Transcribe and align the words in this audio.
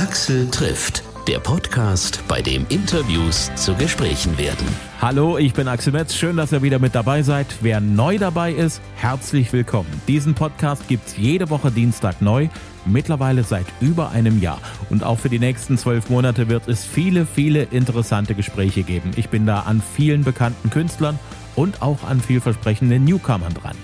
Axel 0.00 0.50
trifft, 0.50 1.02
der 1.28 1.40
Podcast, 1.40 2.24
bei 2.26 2.40
dem 2.40 2.64
Interviews 2.70 3.50
zu 3.54 3.74
Gesprächen 3.74 4.38
werden. 4.38 4.66
Hallo, 4.98 5.36
ich 5.36 5.52
bin 5.52 5.68
Axel 5.68 5.92
Metz. 5.92 6.14
Schön, 6.14 6.38
dass 6.38 6.52
ihr 6.52 6.62
wieder 6.62 6.78
mit 6.78 6.94
dabei 6.94 7.22
seid. 7.22 7.46
Wer 7.60 7.82
neu 7.82 8.16
dabei 8.16 8.50
ist, 8.50 8.80
herzlich 8.96 9.52
willkommen. 9.52 9.90
Diesen 10.08 10.32
Podcast 10.32 10.88
gibt's 10.88 11.18
jede 11.18 11.50
Woche 11.50 11.70
Dienstag 11.70 12.22
neu. 12.22 12.48
Mittlerweile 12.86 13.44
seit 13.44 13.66
über 13.82 14.08
einem 14.08 14.40
Jahr. 14.40 14.62
Und 14.88 15.04
auch 15.04 15.18
für 15.18 15.28
die 15.28 15.38
nächsten 15.38 15.76
zwölf 15.76 16.08
Monate 16.08 16.48
wird 16.48 16.66
es 16.66 16.82
viele, 16.86 17.26
viele 17.26 17.64
interessante 17.64 18.34
Gespräche 18.34 18.84
geben. 18.84 19.10
Ich 19.16 19.28
bin 19.28 19.44
da 19.44 19.60
an 19.60 19.82
vielen 19.96 20.24
bekannten 20.24 20.70
Künstlern 20.70 21.18
und 21.56 21.82
auch 21.82 22.04
an 22.04 22.22
vielversprechenden 22.22 23.04
Newcomern 23.04 23.52
dran. 23.52 23.76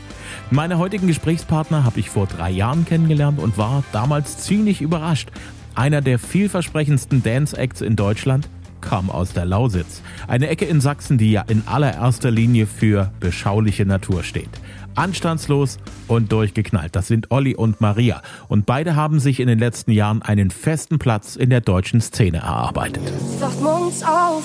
Meine 0.51 0.79
heutigen 0.79 1.09
Gesprächspartner 1.09 1.85
habe 1.85 1.99
ich 1.99 2.09
vor 2.09 2.27
drei 2.27 2.51
Jahren 2.51 2.85
kennengelernt 2.85 3.41
und 3.41 3.59
war 3.59 3.83
damals 3.93 4.39
ziemlich 4.39 4.81
überrascht. 4.81 5.31
Einer 5.77 6.01
der 6.01 6.19
vielversprechendsten 6.19 7.23
Dance-Acts 7.23 7.83
in 7.83 7.97
Deutschland 7.97 8.49
kam 8.81 9.11
aus 9.11 9.35
der 9.35 9.45
Lausitz. 9.45 10.01
Eine 10.27 10.49
Ecke 10.49 10.65
in 10.65 10.81
Sachsen, 10.81 11.19
die 11.19 11.33
ja 11.33 11.45
in 11.49 11.65
allererster 11.67 12.31
Linie 12.31 12.67
für 12.67 13.13
beschauliche 13.21 13.85
Natur 13.85 14.23
steht. 14.23 14.49
Anstandslos 14.95 15.77
und 16.09 16.33
durchgeknallt. 16.33 16.97
Das 16.97 17.09
sind 17.09 17.31
Olli 17.31 17.55
und 17.55 17.83
Maria. 17.83 18.23
Und 18.49 18.65
beide 18.65 18.97
haben 18.97 19.21
sich 19.21 19.39
in 19.39 19.49
den 19.49 19.59
letzten 19.59 19.91
Jahren 19.91 20.23
einen 20.23 20.51
festen 20.51 20.99
Platz 20.99 21.37
in 21.37 21.51
der 21.51 21.61
deutschen 21.61 22.01
Szene 22.01 22.39
erarbeitet. 22.39 23.03
Wacht 23.39 23.61
morgens 23.61 24.03
auf 24.03 24.45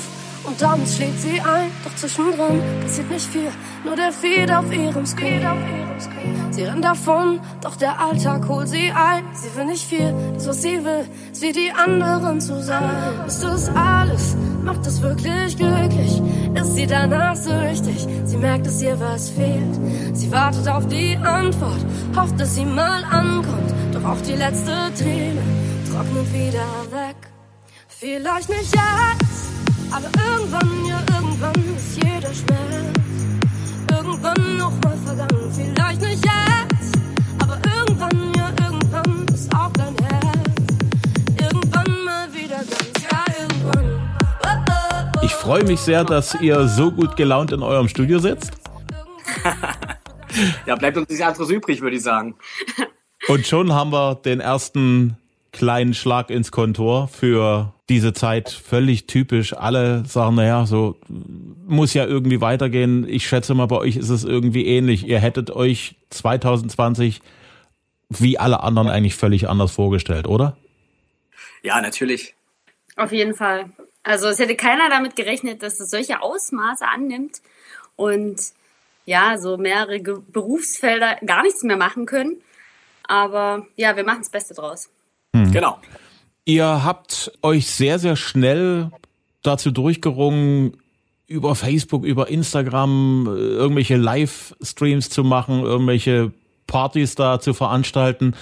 und 0.52 0.62
dann 0.62 0.86
schlägt 0.86 1.20
sie 1.20 1.40
ein. 1.40 1.72
Doch 1.84 1.96
zwischendrin 1.96 2.62
passiert 2.82 3.10
nicht 3.10 3.28
viel, 3.28 3.52
nur 3.86 3.96
der 3.96 4.12
Feed 4.12 4.52
auf 4.52 4.72
ihrem 4.72 5.06
Screen. 5.06 5.42
Sie 6.52 6.64
rennt 6.64 6.84
davon, 6.84 7.40
doch 7.62 7.76
der 7.76 8.00
Alltag 8.00 8.48
holt 8.48 8.68
sie 8.68 8.92
ein. 8.92 9.24
Sie 9.34 9.56
will 9.56 9.66
nicht 9.66 9.86
viel, 9.88 10.14
das 10.34 10.48
was 10.48 10.62
sie 10.62 10.84
will, 10.84 11.06
ist 11.32 11.42
wie 11.42 11.54
die 11.54 11.72
anderen 11.72 12.42
zu 12.42 12.62
sein. 12.62 13.26
Ist 13.26 13.44
das 13.44 13.70
alles? 13.76 14.36
Macht 14.64 14.86
es 14.86 15.02
wirklich 15.02 15.56
glücklich? 15.58 16.22
Ist 16.54 16.76
sie 16.76 16.86
danach 16.86 17.36
süchtig? 17.36 18.08
Sie 18.26 18.38
merkt, 18.38 18.66
dass 18.68 18.82
ihr 18.82 19.00
was 19.00 19.30
fehlt. 19.30 19.76
Sie 20.14 20.32
wartet 20.32 20.68
auf 20.68 20.88
die 20.88 21.16
Antwort, 21.18 21.86
hofft, 22.16 22.40
dass 22.40 22.56
sie 22.56 22.66
mal 22.66 23.04
ankommt. 23.06 23.72
Doch 23.94 24.04
auch 24.04 24.22
die 24.22 24.36
letzte 24.36 24.74
Träne 24.98 25.42
trocknet 25.90 26.34
wieder 26.34 26.68
weg. 26.92 27.16
Vielleicht 27.88 28.50
nicht 28.50 28.74
jetzt. 28.76 29.31
Aber 29.94 30.06
irgendwann, 30.06 30.86
ja 30.86 31.02
irgendwann 31.14 31.76
ist 31.76 31.98
jeder 31.98 32.34
Schmerz 32.34 33.02
irgendwann 33.92 34.58
noch 34.58 34.72
mal 34.84 34.98
vergangen. 35.06 35.52
Vielleicht 35.52 36.02
nicht 36.02 36.24
jetzt, 36.26 36.98
aber 37.40 37.60
irgendwann, 37.76 38.34
ja 38.38 38.50
irgendwann 38.64 39.28
ist 39.34 39.54
auch 39.54 39.72
dein 39.74 39.96
Herz 39.98 40.78
irgendwann 41.42 42.06
mal 42.06 42.34
wieder 42.34 42.58
ganz, 42.58 42.92
ja 43.12 43.26
irgendwann. 43.38 44.00
Oh, 44.44 44.48
oh, 44.48 45.10
oh, 45.18 45.20
Ich 45.24 45.34
freue 45.34 45.66
mich 45.66 45.82
sehr, 45.82 46.06
dass 46.06 46.36
ihr 46.40 46.68
so 46.70 46.90
gut 46.92 47.18
gelaunt 47.18 47.52
in 47.52 47.62
eurem 47.62 47.90
Studio 47.90 48.20
sitzt. 48.20 48.52
ja, 50.66 50.76
bleibt 50.76 50.96
uns 50.98 51.10
nichts 51.10 51.24
anderes 51.24 51.50
übrig, 51.50 51.82
würde 51.82 51.98
ich 51.98 52.04
sagen. 52.04 52.36
Und 53.28 53.46
schon 53.46 53.74
haben 53.74 53.92
wir 53.92 54.16
den 54.16 54.40
ersten 54.40 55.18
kleinen 55.52 55.94
Schlag 55.94 56.30
ins 56.30 56.52
Kontor 56.52 57.08
für 57.08 57.74
diese 57.90 58.14
Zeit 58.14 58.50
völlig 58.50 59.06
typisch. 59.06 59.54
Alle 59.54 60.06
sagen, 60.06 60.36
naja, 60.36 60.66
so 60.66 60.98
muss 61.68 61.94
ja 61.94 62.06
irgendwie 62.06 62.40
weitergehen. 62.40 63.08
Ich 63.08 63.28
schätze 63.28 63.54
mal, 63.54 63.66
bei 63.66 63.78
euch 63.78 63.98
ist 63.98 64.10
es 64.10 64.24
irgendwie 64.24 64.66
ähnlich. 64.66 65.06
Ihr 65.06 65.20
hättet 65.20 65.52
euch 65.52 65.96
2020 66.10 67.22
wie 68.10 68.38
alle 68.38 68.62
anderen 68.62 68.90
eigentlich 68.90 69.16
völlig 69.16 69.48
anders 69.50 69.72
vorgestellt, 69.72 70.28
oder? 70.28 70.58
Ja, 71.64 71.82
natürlich. 71.82 72.36
Auf 72.96 73.12
jeden 73.12 73.34
Fall. 73.34 73.72
Also 74.04 74.28
es 74.28 74.40
hätte 74.40 74.56
keiner 74.56 74.90
damit 74.90 75.16
gerechnet, 75.16 75.64
dass 75.64 75.80
es 75.80 75.90
solche 75.90 76.22
Ausmaße 76.22 76.86
annimmt 76.88 77.42
und 77.96 78.40
ja, 79.06 79.38
so 79.38 79.58
mehrere 79.58 80.00
Berufsfelder 80.00 81.18
gar 81.26 81.44
nichts 81.44 81.64
mehr 81.64 81.78
machen 81.78 82.06
können. 82.06 82.42
Aber 83.08 83.66
ja, 83.76 83.96
wir 83.96 84.04
machen 84.04 84.20
das 84.20 84.30
Beste 84.30 84.54
draus. 84.54 84.90
Hm. 85.36 85.52
Genau. 85.52 85.78
Ihr 86.46 86.84
habt 86.84 87.32
euch 87.42 87.68
sehr, 87.68 88.00
sehr 88.00 88.16
schnell 88.16 88.92
dazu 89.44 89.72
durchgerungen, 89.72 90.78
über 91.32 91.56
Facebook, 91.56 92.04
über 92.04 92.28
Instagram 92.28 93.28
äh, 93.28 93.40
irgendwelche 93.40 93.96
Livestreams 93.96 95.10
zu 95.10 95.24
machen, 95.24 95.62
irgendwelche 95.62 96.34
Partys 96.68 97.16
da 97.16 97.40
zu 97.40 97.54
veranstalten. 97.54 98.34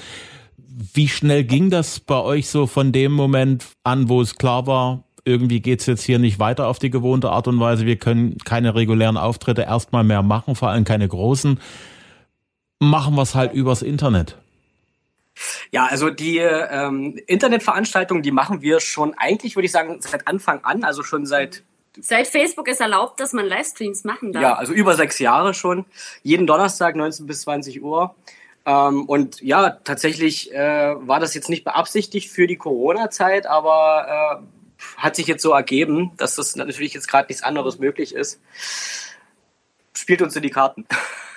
Wie 0.94 1.08
schnell 1.08 1.44
ging 1.44 1.70
das 1.70 2.00
bei 2.00 2.20
euch 2.20 2.48
so 2.48 2.66
von 2.66 2.92
dem 2.92 3.12
Moment 3.12 3.66
an, 3.84 4.10
wo 4.10 4.22
es 4.22 4.36
klar 4.36 4.66
war, 4.66 5.04
irgendwie 5.24 5.60
geht's 5.60 5.86
jetzt 5.86 6.04
hier 6.04 6.18
nicht 6.18 6.40
weiter 6.40 6.68
auf 6.68 6.80
die 6.80 6.90
gewohnte 6.90 7.30
Art 7.30 7.48
und 7.48 7.60
Weise, 7.60 7.86
wir 7.86 7.98
können 7.98 8.38
keine 8.40 8.74
regulären 8.74 9.18
Auftritte 9.18 9.62
erstmal 9.62 10.04
mehr 10.04 10.24
machen, 10.24 10.56
vor 10.56 10.70
allem 10.70 10.86
keine 10.86 11.08
großen. 11.08 11.60
Machen 12.80 13.16
wir 13.16 13.22
es 13.22 13.36
halt 13.36 13.54
übers 13.54 13.82
Internet. 13.84 14.39
Ja, 15.72 15.86
also 15.86 16.10
die 16.10 16.38
ähm, 16.38 17.20
Internetveranstaltungen, 17.28 18.24
die 18.24 18.32
machen 18.32 18.62
wir 18.62 18.80
schon 18.80 19.14
eigentlich, 19.18 19.56
würde 19.56 19.66
ich 19.66 19.72
sagen, 19.72 19.98
seit 20.02 20.28
Anfang 20.28 20.64
an, 20.64 20.84
also 20.84 21.04
schon 21.04 21.26
seit 21.26 21.64
Seit 22.02 22.28
Facebook 22.28 22.68
ist 22.68 22.80
erlaubt, 22.80 23.20
dass 23.20 23.34
man 23.34 23.46
Livestreams 23.46 24.04
machen 24.04 24.32
darf. 24.32 24.42
Ja, 24.42 24.54
also 24.56 24.74
über 24.74 24.96
sechs 24.96 25.20
Jahre 25.20 25.54
schon. 25.54 25.86
Jeden 26.24 26.48
Donnerstag 26.48 26.96
19 26.96 27.26
bis 27.26 27.42
20 27.42 27.82
Uhr. 27.82 28.16
Ähm, 28.66 29.06
und 29.06 29.42
ja, 29.42 29.72
tatsächlich 29.72 30.54
äh, 30.54 30.96
war 30.96 31.20
das 31.20 31.34
jetzt 31.34 31.50
nicht 31.50 31.64
beabsichtigt 31.64 32.30
für 32.30 32.48
die 32.48 32.58
Corona-Zeit, 32.58 33.48
aber 33.48 34.40
äh, 34.40 34.82
hat 34.98 35.16
sich 35.16 35.28
jetzt 35.28 35.42
so 35.42 35.52
ergeben, 35.52 36.12
dass 36.18 36.36
das 36.36 36.56
natürlich 36.56 36.94
jetzt 36.94 37.08
gerade 37.08 37.28
nichts 37.28 37.44
anderes 37.44 37.80
möglich 37.80 38.14
ist. 38.14 38.40
Spielt 39.94 40.22
uns 40.22 40.36
in 40.36 40.44
die 40.44 40.52
Karten. 40.52 40.86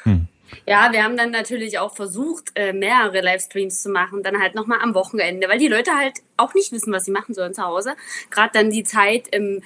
Hm. 0.05 0.29
Ja, 0.67 0.93
wir 0.93 1.03
haben 1.03 1.17
dann 1.17 1.31
natürlich 1.31 1.79
auch 1.79 1.95
versucht, 1.95 2.53
äh, 2.55 2.73
mehrere 2.73 3.21
Livestreams 3.21 3.83
zu 3.83 3.91
machen, 3.91 4.23
dann 4.23 4.41
halt 4.41 4.55
nochmal 4.55 4.81
am 4.81 4.95
Wochenende, 4.95 5.49
weil 5.49 5.59
die 5.59 5.69
Leute 5.69 5.97
halt 5.97 6.21
auch 6.37 6.55
nicht 6.55 6.73
wissen, 6.73 6.93
was 6.93 7.05
sie 7.05 7.11
machen 7.11 7.35
sollen 7.35 7.55
zu 7.55 7.63
Hause. 7.63 7.95
Gerade 8.31 8.51
dann 8.53 8.71
die 8.71 8.85
Zeit 8.85 9.29
im, 9.29 9.63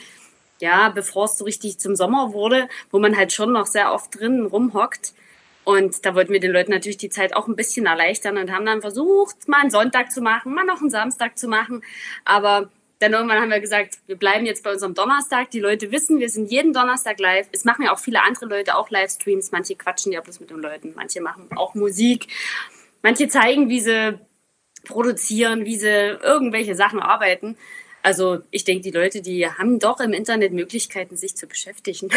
ja, 0.60 0.88
bevor 0.90 1.26
es 1.26 1.38
so 1.38 1.44
richtig 1.44 1.78
zum 1.78 1.96
Sommer 1.96 2.32
wurde, 2.32 2.68
wo 2.90 2.98
man 2.98 3.16
halt 3.16 3.32
schon 3.32 3.52
noch 3.52 3.66
sehr 3.66 3.92
oft 3.92 4.18
drinnen 4.18 4.46
rumhockt. 4.46 5.12
Und 5.64 6.06
da 6.06 6.14
wollten 6.14 6.32
wir 6.32 6.40
den 6.40 6.52
Leuten 6.52 6.70
natürlich 6.70 6.96
die 6.96 7.10
Zeit 7.10 7.34
auch 7.34 7.48
ein 7.48 7.56
bisschen 7.56 7.86
erleichtern 7.86 8.38
und 8.38 8.52
haben 8.52 8.64
dann 8.64 8.80
versucht, 8.80 9.48
mal 9.48 9.62
einen 9.62 9.70
Sonntag 9.70 10.12
zu 10.12 10.20
machen, 10.20 10.54
mal 10.54 10.64
noch 10.64 10.80
einen 10.80 10.90
Samstag 10.90 11.36
zu 11.36 11.48
machen. 11.48 11.82
Aber 12.24 12.70
dann 12.98 13.12
irgendwann 13.12 13.40
haben 13.40 13.50
wir 13.50 13.60
gesagt, 13.60 13.98
wir 14.06 14.16
bleiben 14.16 14.46
jetzt 14.46 14.64
bei 14.64 14.72
unserem 14.72 14.94
Donnerstag. 14.94 15.50
Die 15.50 15.60
Leute 15.60 15.92
wissen, 15.92 16.18
wir 16.18 16.30
sind 16.30 16.50
jeden 16.50 16.72
Donnerstag 16.72 17.20
live. 17.20 17.46
Es 17.52 17.64
machen 17.64 17.84
ja 17.84 17.92
auch 17.92 17.98
viele 17.98 18.22
andere 18.22 18.46
Leute 18.46 18.74
auch 18.76 18.88
Livestreams. 18.90 19.52
Manche 19.52 19.74
quatschen 19.74 20.12
ja 20.12 20.22
bloß 20.22 20.40
mit 20.40 20.50
den 20.50 20.60
Leuten. 20.60 20.92
Manche 20.96 21.20
machen 21.20 21.48
auch 21.56 21.74
Musik. 21.74 22.28
Manche 23.02 23.28
zeigen, 23.28 23.68
wie 23.68 23.80
sie 23.80 24.18
produzieren, 24.84 25.66
wie 25.66 25.76
sie 25.76 25.88
irgendwelche 25.88 26.74
Sachen 26.74 27.00
arbeiten. 27.00 27.58
Also 28.02 28.38
ich 28.50 28.64
denke, 28.64 28.82
die 28.84 28.92
Leute, 28.92 29.20
die 29.20 29.46
haben 29.46 29.78
doch 29.78 30.00
im 30.00 30.12
Internet 30.12 30.52
Möglichkeiten, 30.52 31.16
sich 31.16 31.36
zu 31.36 31.46
beschäftigen. 31.46 32.08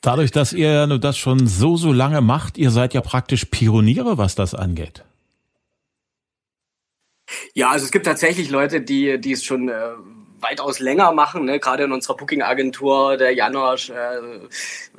Dadurch, 0.00 0.30
dass 0.30 0.54
ihr 0.54 0.86
das 0.98 1.18
schon 1.18 1.46
so, 1.46 1.76
so 1.76 1.92
lange 1.92 2.22
macht, 2.22 2.56
ihr 2.56 2.70
seid 2.70 2.94
ja 2.94 3.02
praktisch 3.02 3.44
Pioniere, 3.44 4.16
was 4.16 4.34
das 4.34 4.54
angeht. 4.54 5.04
Ja, 7.54 7.70
also 7.70 7.84
es 7.84 7.90
gibt 7.90 8.06
tatsächlich 8.06 8.50
Leute, 8.50 8.80
die, 8.80 9.20
die 9.20 9.32
es 9.32 9.44
schon 9.44 9.68
äh, 9.68 9.92
weitaus 10.40 10.78
länger 10.78 11.12
machen. 11.12 11.44
Ne? 11.44 11.60
Gerade 11.60 11.84
in 11.84 11.92
unserer 11.92 12.16
Booking-Agentur, 12.16 13.16
der 13.16 13.32
Janosch 13.34 13.90
äh, 13.90 14.48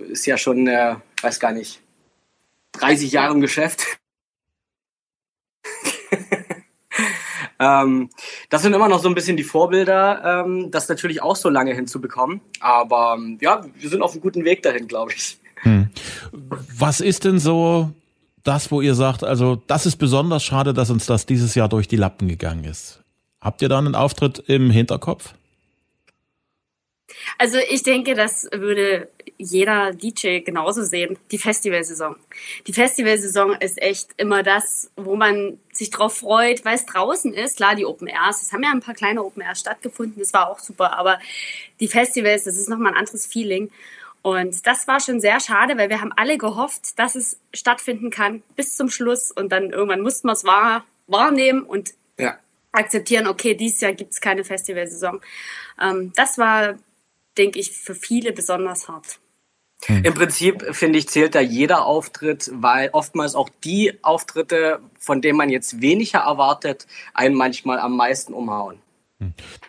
ist 0.10 0.26
ja 0.26 0.38
schon, 0.38 0.68
äh, 0.68 0.96
weiß 1.22 1.40
gar 1.40 1.52
nicht, 1.52 1.82
30 2.74 3.12
Jahre 3.12 3.34
im 3.34 3.42
Geschäft. 3.42 3.86
ähm, 7.60 8.10
das 8.50 8.62
sind 8.62 8.74
immer 8.74 8.88
noch 8.88 9.02
so 9.02 9.10
ein 9.10 9.16
bisschen 9.16 9.38
die 9.38 9.44
Vorbilder, 9.44 10.44
ähm, 10.46 10.72
das 10.72 10.90
natürlich 10.90 11.22
auch 11.22 11.36
so 11.36 11.50
lange 11.50 11.74
hinzubekommen. 11.74 12.42
Aber 12.60 13.16
ähm, 13.18 13.38
ja, 13.42 13.66
wir 13.76 13.90
sind 13.90 14.02
auf 14.02 14.14
einem 14.14 14.22
guten 14.22 14.46
Weg 14.46 14.64
dahin, 14.64 14.88
glaube 14.88 15.14
ich. 15.14 15.38
Hm. 15.64 15.90
Was 16.32 17.02
ist 17.02 17.26
denn 17.26 17.40
so 17.40 17.92
das, 18.44 18.72
wo 18.72 18.82
ihr 18.82 18.96
sagt, 18.96 19.24
also 19.24 19.62
das 19.68 19.86
ist 19.86 19.98
besonders 19.98 20.44
schade, 20.44 20.74
dass 20.74 20.90
uns 20.90 21.06
das 21.06 21.26
dieses 21.26 21.56
Jahr 21.56 21.70
durch 21.70 21.88
die 21.88 21.96
Lappen 21.96 22.28
gegangen 22.28 22.64
ist? 22.64 23.02
Habt 23.40 23.62
ihr 23.62 23.70
da 23.70 23.78
einen 23.78 23.96
Auftritt 23.96 24.40
im 24.48 24.70
Hinterkopf? 24.70 25.34
Also 27.38 27.58
ich 27.70 27.84
denke, 27.84 28.16
das 28.16 28.48
würde 28.52 29.10
jeder 29.38 29.92
DJ 29.94 30.40
genauso 30.40 30.84
sehen. 30.84 31.18
Die 31.32 31.38
Festivalsaison. 31.38 32.16
Die 32.68 32.74
Festivalsaison 32.74 33.56
ist 33.56 33.82
echt 33.82 34.10
immer 34.18 34.44
das, 34.44 34.92
wo 34.96 35.16
man 35.16 35.60
sich 35.72 35.90
drauf 35.90 36.18
freut, 36.18 36.64
weil 36.64 36.76
es 36.76 36.86
draußen 36.86 37.34
ist. 37.34 37.58
Klar, 37.58 37.76
die 37.76 37.86
Open 37.86 38.08
Airs. 38.08 38.42
Es 38.42 38.54
haben 38.54 38.64
ja 38.64 38.72
ein 38.72 38.82
paar 38.82 38.94
kleine 38.94 39.24
Open 39.24 39.42
Airs 39.42 39.60
stattgefunden. 39.60 40.20
Das 40.20 40.34
war 40.34 40.50
auch 40.50 40.60
super. 40.60 40.98
Aber 40.98 41.20
die 41.80 41.88
Festivals, 41.88 42.44
das 42.44 42.58
ist 42.58 42.70
nochmal 42.70 42.94
ein 42.94 43.00
anderes 43.00 43.26
Feeling. 43.26 43.72
Und 44.22 44.68
das 44.68 44.88
war 44.88 45.00
schon 45.00 45.20
sehr 45.20 45.40
schade, 45.40 45.78
weil 45.78 45.90
wir 45.90 46.02
haben 46.02 46.14
alle 46.16 46.38
gehofft, 46.38 47.00
dass 47.00 47.16
es 47.16 47.40
stattfinden 47.54 48.12
kann 48.12 48.44
bis 48.56 48.76
zum 48.76 48.90
Schluss. 48.90 49.32
Und 49.32 49.52
dann 49.52 49.72
irgendwann 49.72 50.02
mussten 50.02 50.28
wir 50.28 50.34
es 50.34 50.44
wahr 50.44 50.86
wahrnehmen 51.08 51.64
und 51.64 51.94
ja. 52.18 52.38
akzeptieren, 52.72 53.28
okay, 53.28 53.56
dieses 53.56 53.82
Jahr 53.82 53.94
gibt 53.94 54.14
es 54.14 54.22
keine 54.22 54.44
Festivalsaison. 54.44 55.22
Ähm, 55.82 56.14
das 56.16 56.38
war, 56.38 56.76
denke 57.38 57.60
ich, 57.60 57.72
für 57.72 57.96
viele 57.96 58.32
besonders 58.32 58.88
hart. 58.88 59.20
Hm. 59.86 60.04
Im 60.04 60.14
Prinzip, 60.14 60.64
finde 60.76 61.00
ich, 61.00 61.10
zählt 61.10 61.34
da 61.34 61.42
jeder 61.42 61.86
Auftritt, 61.86 62.52
weil 62.54 62.90
oftmals 62.94 63.36
auch 63.36 63.50
die 63.64 63.98
Auftritte, 64.04 64.80
von 65.00 65.22
denen 65.22 65.38
man 65.38 65.50
jetzt 65.50 65.82
weniger 65.82 66.20
erwartet, 66.20 66.86
einen 67.14 67.36
manchmal 67.36 67.80
am 67.80 67.98
meisten 67.98 68.34
umhauen. 68.34 68.80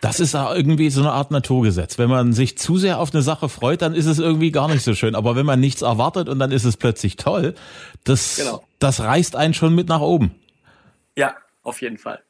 Das 0.01 0.19
ist 0.19 0.33
irgendwie 0.33 0.89
so 0.89 1.01
eine 1.01 1.11
Art 1.11 1.31
Naturgesetz. 1.31 1.97
Wenn 1.97 2.09
man 2.09 2.33
sich 2.33 2.57
zu 2.57 2.77
sehr 2.77 2.99
auf 2.99 3.13
eine 3.13 3.21
Sache 3.21 3.49
freut, 3.49 3.81
dann 3.81 3.93
ist 3.93 4.05
es 4.05 4.19
irgendwie 4.19 4.51
gar 4.51 4.67
nicht 4.67 4.83
so 4.83 4.95
schön. 4.95 5.15
Aber 5.15 5.35
wenn 5.35 5.45
man 5.45 5.59
nichts 5.59 5.81
erwartet 5.81 6.29
und 6.29 6.39
dann 6.39 6.51
ist 6.51 6.63
es 6.63 6.77
plötzlich 6.77 7.15
toll, 7.15 7.53
das, 8.03 8.37
genau. 8.37 8.63
das 8.79 8.99
reißt 8.99 9.35
einen 9.35 9.53
schon 9.53 9.75
mit 9.75 9.87
nach 9.87 10.01
oben. 10.01 10.35
Ja, 11.15 11.35
auf 11.61 11.81
jeden 11.81 11.97
Fall. 11.97 12.21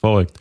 Verrückt. 0.00 0.36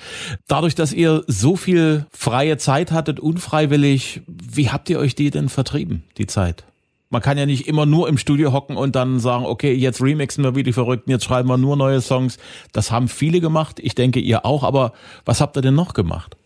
Dadurch, 0.48 0.74
dass 0.74 0.92
ihr 0.92 1.24
so 1.28 1.56
viel 1.56 2.08
freie 2.12 2.58
Zeit 2.58 2.92
hattet, 2.92 3.20
unfreiwillig, 3.20 4.22
wie 4.28 4.72
habt 4.72 4.90
ihr 4.90 4.98
euch 4.98 5.14
die 5.14 5.30
denn 5.30 5.50
vertrieben, 5.50 6.04
die 6.18 6.26
Zeit? 6.26 6.64
Man 7.12 7.22
kann 7.22 7.38
ja 7.38 7.46
nicht 7.46 7.68
immer 7.68 7.86
nur 7.86 8.08
im 8.08 8.18
Studio 8.18 8.54
hocken 8.54 8.78
und 8.78 8.96
dann 8.96 9.20
sagen, 9.20 9.46
okay, 9.46 9.74
jetzt 9.74 10.02
remixen 10.02 10.44
wir 10.44 10.56
wie 10.56 10.64
die 10.64 10.74
Verrückten, 10.74 11.12
jetzt 11.12 11.26
schreiben 11.26 11.50
wir 11.50 11.58
nur 11.58 11.76
neue 11.76 12.02
Songs. 12.02 12.38
Das 12.72 12.90
haben 12.90 13.10
viele 13.10 13.42
gemacht. 13.42 13.80
Ich 13.82 13.96
denke, 13.96 14.20
ihr 14.20 14.46
auch. 14.46 14.64
Aber 14.64 14.94
was 15.26 15.42
habt 15.42 15.58
ihr 15.58 15.62
denn 15.62 15.76
noch 15.76 15.94
gemacht? 15.94 16.38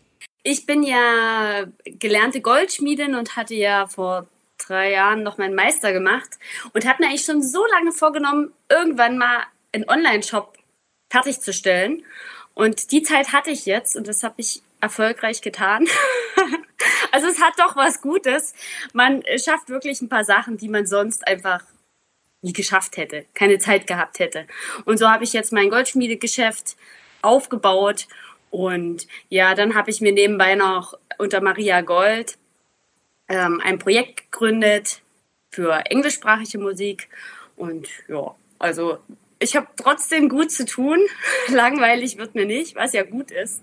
Ich 0.42 0.66
bin 0.66 0.82
ja 0.82 1.64
gelernte 1.84 2.40
Goldschmiedin 2.40 3.14
und 3.14 3.36
hatte 3.36 3.54
ja 3.54 3.86
vor 3.86 4.26
drei 4.58 4.90
Jahren 4.90 5.22
noch 5.22 5.38
meinen 5.38 5.54
Meister 5.54 5.92
gemacht 5.92 6.30
und 6.72 6.84
hatte 6.84 7.02
mir 7.02 7.08
eigentlich 7.08 7.24
schon 7.24 7.42
so 7.42 7.64
lange 7.72 7.92
vorgenommen, 7.92 8.52
irgendwann 8.68 9.18
mal 9.18 9.44
einen 9.72 9.88
Online-Shop 9.88 10.56
fertigzustellen. 11.10 12.04
Und 12.54 12.90
die 12.90 13.02
Zeit 13.02 13.32
hatte 13.32 13.50
ich 13.50 13.66
jetzt 13.66 13.96
und 13.96 14.08
das 14.08 14.22
habe 14.22 14.34
ich 14.38 14.62
erfolgreich 14.80 15.42
getan. 15.42 15.86
also 17.12 17.26
es 17.26 17.40
hat 17.40 17.54
doch 17.58 17.76
was 17.76 18.00
Gutes. 18.00 18.54
Man 18.92 19.22
schafft 19.42 19.68
wirklich 19.68 20.00
ein 20.00 20.08
paar 20.08 20.24
Sachen, 20.24 20.56
die 20.56 20.68
man 20.68 20.86
sonst 20.86 21.26
einfach 21.26 21.62
nie 22.42 22.52
geschafft 22.52 22.96
hätte, 22.96 23.26
keine 23.34 23.58
Zeit 23.58 23.86
gehabt 23.86 24.18
hätte. 24.18 24.46
Und 24.84 24.98
so 24.98 25.08
habe 25.08 25.24
ich 25.24 25.32
jetzt 25.32 25.52
mein 25.52 25.70
Goldschmiedegeschäft 25.70 26.76
aufgebaut 27.22 28.06
und 28.50 29.06
ja, 29.28 29.54
dann 29.54 29.74
habe 29.74 29.90
ich 29.90 30.00
mir 30.00 30.12
nebenbei 30.12 30.54
noch 30.54 30.94
unter 31.18 31.40
Maria 31.40 31.80
Gold 31.80 32.38
ähm, 33.28 33.60
ein 33.64 33.78
Projekt 33.78 34.30
gegründet 34.30 35.00
für 35.50 35.72
englischsprachige 35.86 36.58
Musik 36.58 37.08
und 37.56 37.88
ja, 38.08 38.34
also 38.58 38.98
ich 39.38 39.56
habe 39.56 39.66
trotzdem 39.76 40.28
gut 40.28 40.50
zu 40.50 40.64
tun. 40.64 41.00
Langweilig 41.48 42.16
wird 42.18 42.34
mir 42.34 42.46
nicht, 42.46 42.74
was 42.74 42.92
ja 42.92 43.02
gut 43.02 43.30
ist. 43.30 43.62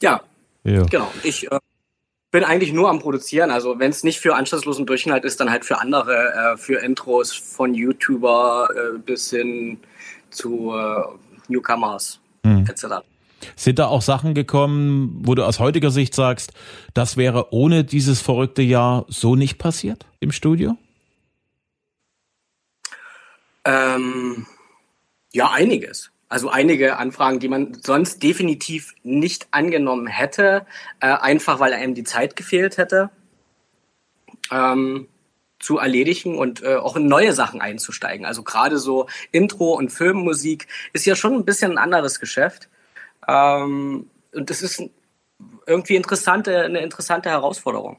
Ja, 0.00 0.22
ja. 0.70 0.82
genau. 0.84 1.10
Ich 1.22 1.50
äh, 1.50 1.58
bin 2.30 2.44
eigentlich 2.44 2.72
nur 2.72 2.90
am 2.90 2.98
Produzieren. 2.98 3.50
Also 3.50 3.78
wenn 3.78 3.90
es 3.90 4.04
nicht 4.04 4.20
für 4.20 4.34
anschlusslosen 4.34 4.86
Durchhalt 4.86 5.24
ist, 5.24 5.40
dann 5.40 5.50
halt 5.50 5.64
für 5.64 5.78
andere, 5.80 6.32
äh, 6.34 6.56
für 6.56 6.80
Intros 6.80 7.32
von 7.32 7.74
YouTuber 7.74 8.68
äh, 8.74 8.98
bis 8.98 9.30
hin 9.30 9.80
zu 10.30 10.74
äh, 10.74 11.02
Newcomers 11.48 12.20
hm. 12.44 12.66
etc. 12.68 13.04
Sind 13.56 13.78
da 13.78 13.86
auch 13.86 14.02
Sachen 14.02 14.34
gekommen, 14.34 15.22
wo 15.24 15.34
du 15.34 15.44
aus 15.44 15.58
heutiger 15.58 15.90
Sicht 15.90 16.14
sagst, 16.14 16.52
das 16.92 17.16
wäre 17.16 17.52
ohne 17.52 17.84
dieses 17.84 18.20
verrückte 18.20 18.62
Jahr 18.62 19.06
so 19.08 19.36
nicht 19.36 19.58
passiert 19.58 20.06
im 20.20 20.32
Studio? 20.32 20.76
Ähm, 23.64 24.46
ja, 25.32 25.50
einiges. 25.50 26.10
Also 26.28 26.50
einige 26.50 26.98
Anfragen, 26.98 27.40
die 27.40 27.48
man 27.48 27.74
sonst 27.82 28.22
definitiv 28.22 28.94
nicht 29.02 29.48
angenommen 29.50 30.06
hätte, 30.06 30.66
äh, 31.00 31.06
einfach 31.06 31.58
weil 31.58 31.72
einem 31.72 31.94
die 31.94 32.04
Zeit 32.04 32.36
gefehlt 32.36 32.76
hätte, 32.76 33.10
ähm, 34.50 35.08
zu 35.58 35.78
erledigen 35.78 36.36
und 36.36 36.62
äh, 36.62 36.76
auch 36.76 36.96
in 36.96 37.06
neue 37.06 37.32
Sachen 37.32 37.60
einzusteigen. 37.60 38.26
Also 38.26 38.42
gerade 38.42 38.78
so 38.78 39.08
Intro 39.32 39.72
und 39.72 39.90
Filmmusik 39.90 40.68
ist 40.92 41.06
ja 41.06 41.16
schon 41.16 41.34
ein 41.34 41.44
bisschen 41.44 41.72
ein 41.72 41.78
anderes 41.78 42.20
Geschäft. 42.20 42.68
Ähm, 43.26 44.06
und 44.34 44.50
das 44.50 44.62
ist 44.62 44.82
irgendwie 45.66 45.96
interessante, 45.96 46.62
eine 46.62 46.80
interessante 46.80 47.30
Herausforderung. 47.30 47.96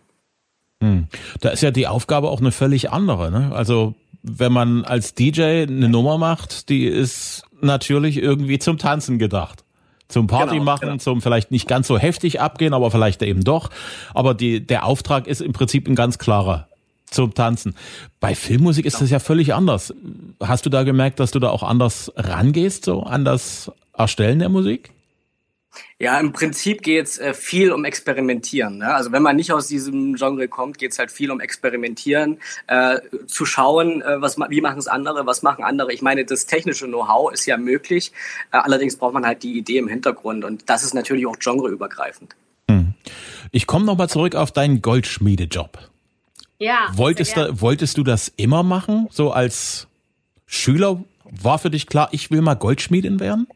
Hm. 0.82 1.08
Da 1.42 1.50
ist 1.50 1.62
ja 1.62 1.72
die 1.72 1.88
Aufgabe 1.88 2.30
auch 2.30 2.40
eine 2.40 2.52
völlig 2.52 2.92
andere. 2.92 3.32
Ne? 3.32 3.52
Also 3.54 3.96
wenn 4.22 4.52
man 4.52 4.86
als 4.86 5.14
DJ 5.14 5.64
eine 5.64 5.90
Nummer 5.90 6.18
macht, 6.18 6.70
die 6.70 6.86
ist 6.86 7.44
natürlich 7.62 8.18
irgendwie 8.18 8.60
zum 8.60 8.78
Tanzen 8.78 9.20
gedacht. 9.20 9.64
Zum 10.08 10.26
Party 10.26 10.54
genau, 10.54 10.64
machen, 10.64 10.88
genau. 10.88 10.98
zum 10.98 11.22
vielleicht 11.22 11.52
nicht 11.52 11.68
ganz 11.68 11.88
so 11.88 12.00
heftig 12.00 12.42
abgehen, 12.42 12.74
aber 12.74 12.90
vielleicht 12.90 13.22
eben 13.22 13.44
doch. 13.44 13.70
Aber 14.14 14.34
die, 14.34 14.66
der 14.66 14.86
Auftrag 14.86 15.28
ist 15.28 15.40
im 15.40 15.54
Prinzip 15.54 15.88
ein 15.88 15.96
ganz 15.96 16.18
klarer 16.18 16.68
zum 17.12 17.34
Tanzen. 17.34 17.76
Bei 18.20 18.34
Filmmusik 18.36 18.86
ist 18.86 18.94
genau. 18.94 19.04
das 19.04 19.12
ja 19.12 19.20
völlig 19.20 19.54
anders. 19.54 19.94
Hast 20.42 20.66
du 20.66 20.70
da 20.70 20.84
gemerkt, 20.84 21.20
dass 21.20 21.32
du 21.32 21.40
da 21.40 21.50
auch 21.50 21.64
anders 21.64 22.12
rangehst, 22.16 22.86
so 22.86 23.04
an 23.04 23.26
das 23.26 23.72
Erstellen 23.96 24.40
der 24.40 24.50
Musik? 24.50 24.92
Ja, 26.00 26.20
im 26.20 26.32
Prinzip 26.32 26.82
geht 26.82 27.06
es 27.06 27.20
äh, 27.20 27.34
viel 27.34 27.72
um 27.72 27.84
Experimentieren. 27.84 28.78
Ne? 28.78 28.94
Also 28.94 29.12
wenn 29.12 29.22
man 29.22 29.36
nicht 29.36 29.52
aus 29.52 29.68
diesem 29.68 30.16
Genre 30.16 30.48
kommt, 30.48 30.78
geht 30.78 30.92
es 30.94 31.00
halt 31.00 31.12
viel 31.12 31.30
um 31.32 31.42
Experimentieren, 31.42 32.40
äh, 32.68 33.00
zu 33.28 33.46
schauen, 33.46 34.02
äh, 34.02 34.22
was, 34.22 34.38
wie 34.38 34.62
machen 34.62 34.80
es 34.80 34.88
andere, 34.88 35.26
was 35.26 35.44
machen 35.44 35.64
andere. 35.64 35.92
Ich 35.92 36.02
meine, 36.02 36.24
das 36.24 36.46
technische 36.46 36.88
Know-how 36.88 37.34
ist 37.34 37.46
ja 37.46 37.58
möglich, 37.58 38.12
äh, 38.52 38.58
allerdings 38.58 38.96
braucht 38.96 39.14
man 39.14 39.26
halt 39.26 39.44
die 39.44 39.58
Idee 39.58 39.78
im 39.78 39.88
Hintergrund 39.88 40.46
und 40.46 40.70
das 40.70 40.84
ist 40.84 40.94
natürlich 40.94 41.28
auch 41.28 41.38
genreübergreifend. 41.38 42.36
Hm. 42.70 42.94
Ich 43.52 43.68
komme 43.68 43.86
nochmal 43.86 44.10
zurück 44.10 44.36
auf 44.36 44.52
deinen 44.52 44.82
Goldschmiedejob. 44.82 45.90
Ja. 46.60 46.90
Wolltest, 46.94 47.38
da, 47.38 47.62
wolltest 47.62 47.98
du 47.98 48.04
das 48.04 48.32
immer 48.36 48.64
machen, 48.64 49.08
so 49.12 49.32
als 49.32 49.88
Schüler? 50.46 51.04
War 51.24 51.60
für 51.60 51.70
dich 51.70 51.88
klar, 51.88 52.10
ich 52.12 52.32
will 52.32 52.42
mal 52.42 52.56
Goldschmiedin 52.56 53.20
werden? 53.20 53.48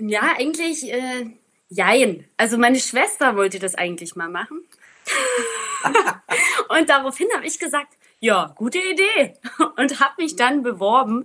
Ja, 0.00 0.34
eigentlich 0.38 0.92
äh, 0.92 1.26
jein. 1.68 2.24
Also 2.36 2.56
meine 2.56 2.78
Schwester 2.78 3.36
wollte 3.36 3.58
das 3.58 3.74
eigentlich 3.74 4.14
mal 4.16 4.28
machen. 4.28 4.62
und 6.68 6.88
daraufhin 6.88 7.28
habe 7.34 7.46
ich 7.46 7.58
gesagt, 7.58 7.94
ja, 8.20 8.52
gute 8.56 8.78
Idee. 8.78 9.34
Und 9.76 10.00
habe 10.00 10.22
mich 10.22 10.36
dann 10.36 10.62
beworben. 10.62 11.24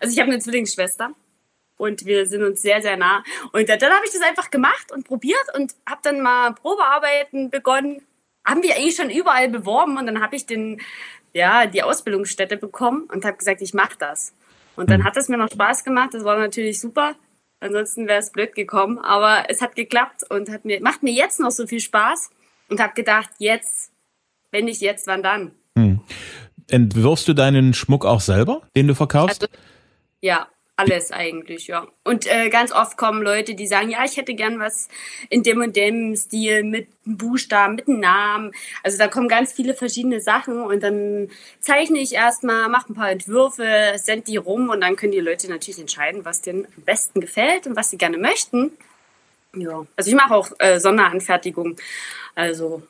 Also 0.00 0.12
ich 0.12 0.20
habe 0.20 0.30
eine 0.30 0.40
Zwillingsschwester 0.40 1.10
und 1.76 2.06
wir 2.06 2.26
sind 2.26 2.42
uns 2.42 2.62
sehr, 2.62 2.80
sehr 2.82 2.96
nah. 2.96 3.22
Und 3.52 3.68
dann 3.68 3.80
habe 3.80 4.06
ich 4.06 4.12
das 4.12 4.22
einfach 4.22 4.50
gemacht 4.50 4.92
und 4.92 5.06
probiert 5.06 5.54
und 5.54 5.74
habe 5.88 6.00
dann 6.02 6.20
mal 6.20 6.54
Probearbeiten 6.54 7.50
begonnen. 7.50 8.02
Haben 8.44 8.62
wir 8.62 8.76
eigentlich 8.76 8.96
schon 8.96 9.10
überall 9.10 9.48
beworben 9.48 9.96
und 9.96 10.06
dann 10.06 10.22
habe 10.22 10.36
ich 10.36 10.46
den, 10.46 10.80
ja, 11.32 11.66
die 11.66 11.82
Ausbildungsstätte 11.82 12.56
bekommen 12.56 13.04
und 13.12 13.24
habe 13.24 13.36
gesagt, 13.36 13.62
ich 13.62 13.74
mache 13.74 13.96
das. 13.98 14.34
Und 14.76 14.90
dann 14.90 15.00
hm. 15.00 15.04
hat 15.06 15.16
es 15.16 15.28
mir 15.28 15.36
noch 15.36 15.50
Spaß 15.50 15.84
gemacht. 15.84 16.10
Das 16.12 16.24
war 16.24 16.38
natürlich 16.38 16.80
super. 16.80 17.14
Ansonsten 17.64 18.06
wäre 18.06 18.18
es 18.18 18.30
blöd 18.30 18.54
gekommen. 18.54 18.98
Aber 18.98 19.44
es 19.48 19.62
hat 19.62 19.74
geklappt 19.74 20.22
und 20.28 20.50
hat 20.50 20.66
mir, 20.66 20.82
macht 20.82 21.02
mir 21.02 21.12
jetzt 21.12 21.40
noch 21.40 21.50
so 21.50 21.66
viel 21.66 21.80
Spaß 21.80 22.28
und 22.68 22.78
habe 22.78 22.92
gedacht, 22.92 23.30
jetzt, 23.38 23.90
wenn 24.50 24.66
nicht 24.66 24.82
jetzt, 24.82 25.06
wann 25.06 25.22
dann? 25.22 25.52
Hm. 25.76 26.00
Entwirfst 26.68 27.26
du 27.26 27.32
deinen 27.32 27.72
Schmuck 27.72 28.04
auch 28.04 28.20
selber, 28.20 28.62
den 28.76 28.86
du 28.86 28.94
verkaufst? 28.94 29.44
Also, 29.44 29.54
ja, 30.20 30.46
alles 30.76 31.12
eigentlich, 31.12 31.68
ja. 31.68 31.86
Und 32.02 32.26
äh, 32.26 32.48
ganz 32.48 32.72
oft 32.72 32.96
kommen 32.96 33.22
Leute, 33.22 33.54
die 33.54 33.66
sagen, 33.66 33.90
ja, 33.90 34.04
ich 34.04 34.16
hätte 34.16 34.34
gern 34.34 34.58
was 34.58 34.88
in 35.30 35.44
dem 35.44 35.60
und 35.60 35.76
dem 35.76 36.16
Stil 36.16 36.64
mit 36.64 36.88
einem 37.06 37.16
Buchstaben, 37.16 37.76
mit 37.76 37.86
einem 37.86 38.00
Namen. 38.00 38.52
Also 38.82 38.98
da 38.98 39.06
kommen 39.06 39.28
ganz 39.28 39.52
viele 39.52 39.74
verschiedene 39.74 40.20
Sachen 40.20 40.60
und 40.62 40.82
dann 40.82 41.30
zeichne 41.60 42.00
ich 42.00 42.14
erstmal, 42.14 42.68
mache 42.68 42.92
ein 42.92 42.96
paar 42.96 43.10
Entwürfe, 43.10 43.94
sende 43.96 44.24
die 44.24 44.36
rum 44.36 44.68
und 44.68 44.80
dann 44.80 44.96
können 44.96 45.12
die 45.12 45.20
Leute 45.20 45.48
natürlich 45.48 45.78
entscheiden, 45.78 46.24
was 46.24 46.40
denen 46.40 46.66
am 46.76 46.82
besten 46.82 47.20
gefällt 47.20 47.66
und 47.68 47.76
was 47.76 47.90
sie 47.90 47.98
gerne 47.98 48.18
möchten. 48.18 48.72
Ja, 49.54 49.86
also 49.94 50.10
ich 50.10 50.16
mache 50.16 50.34
auch 50.34 50.50
äh, 50.58 50.80
Sonderanfertigung. 50.80 51.76
Also 52.34 52.82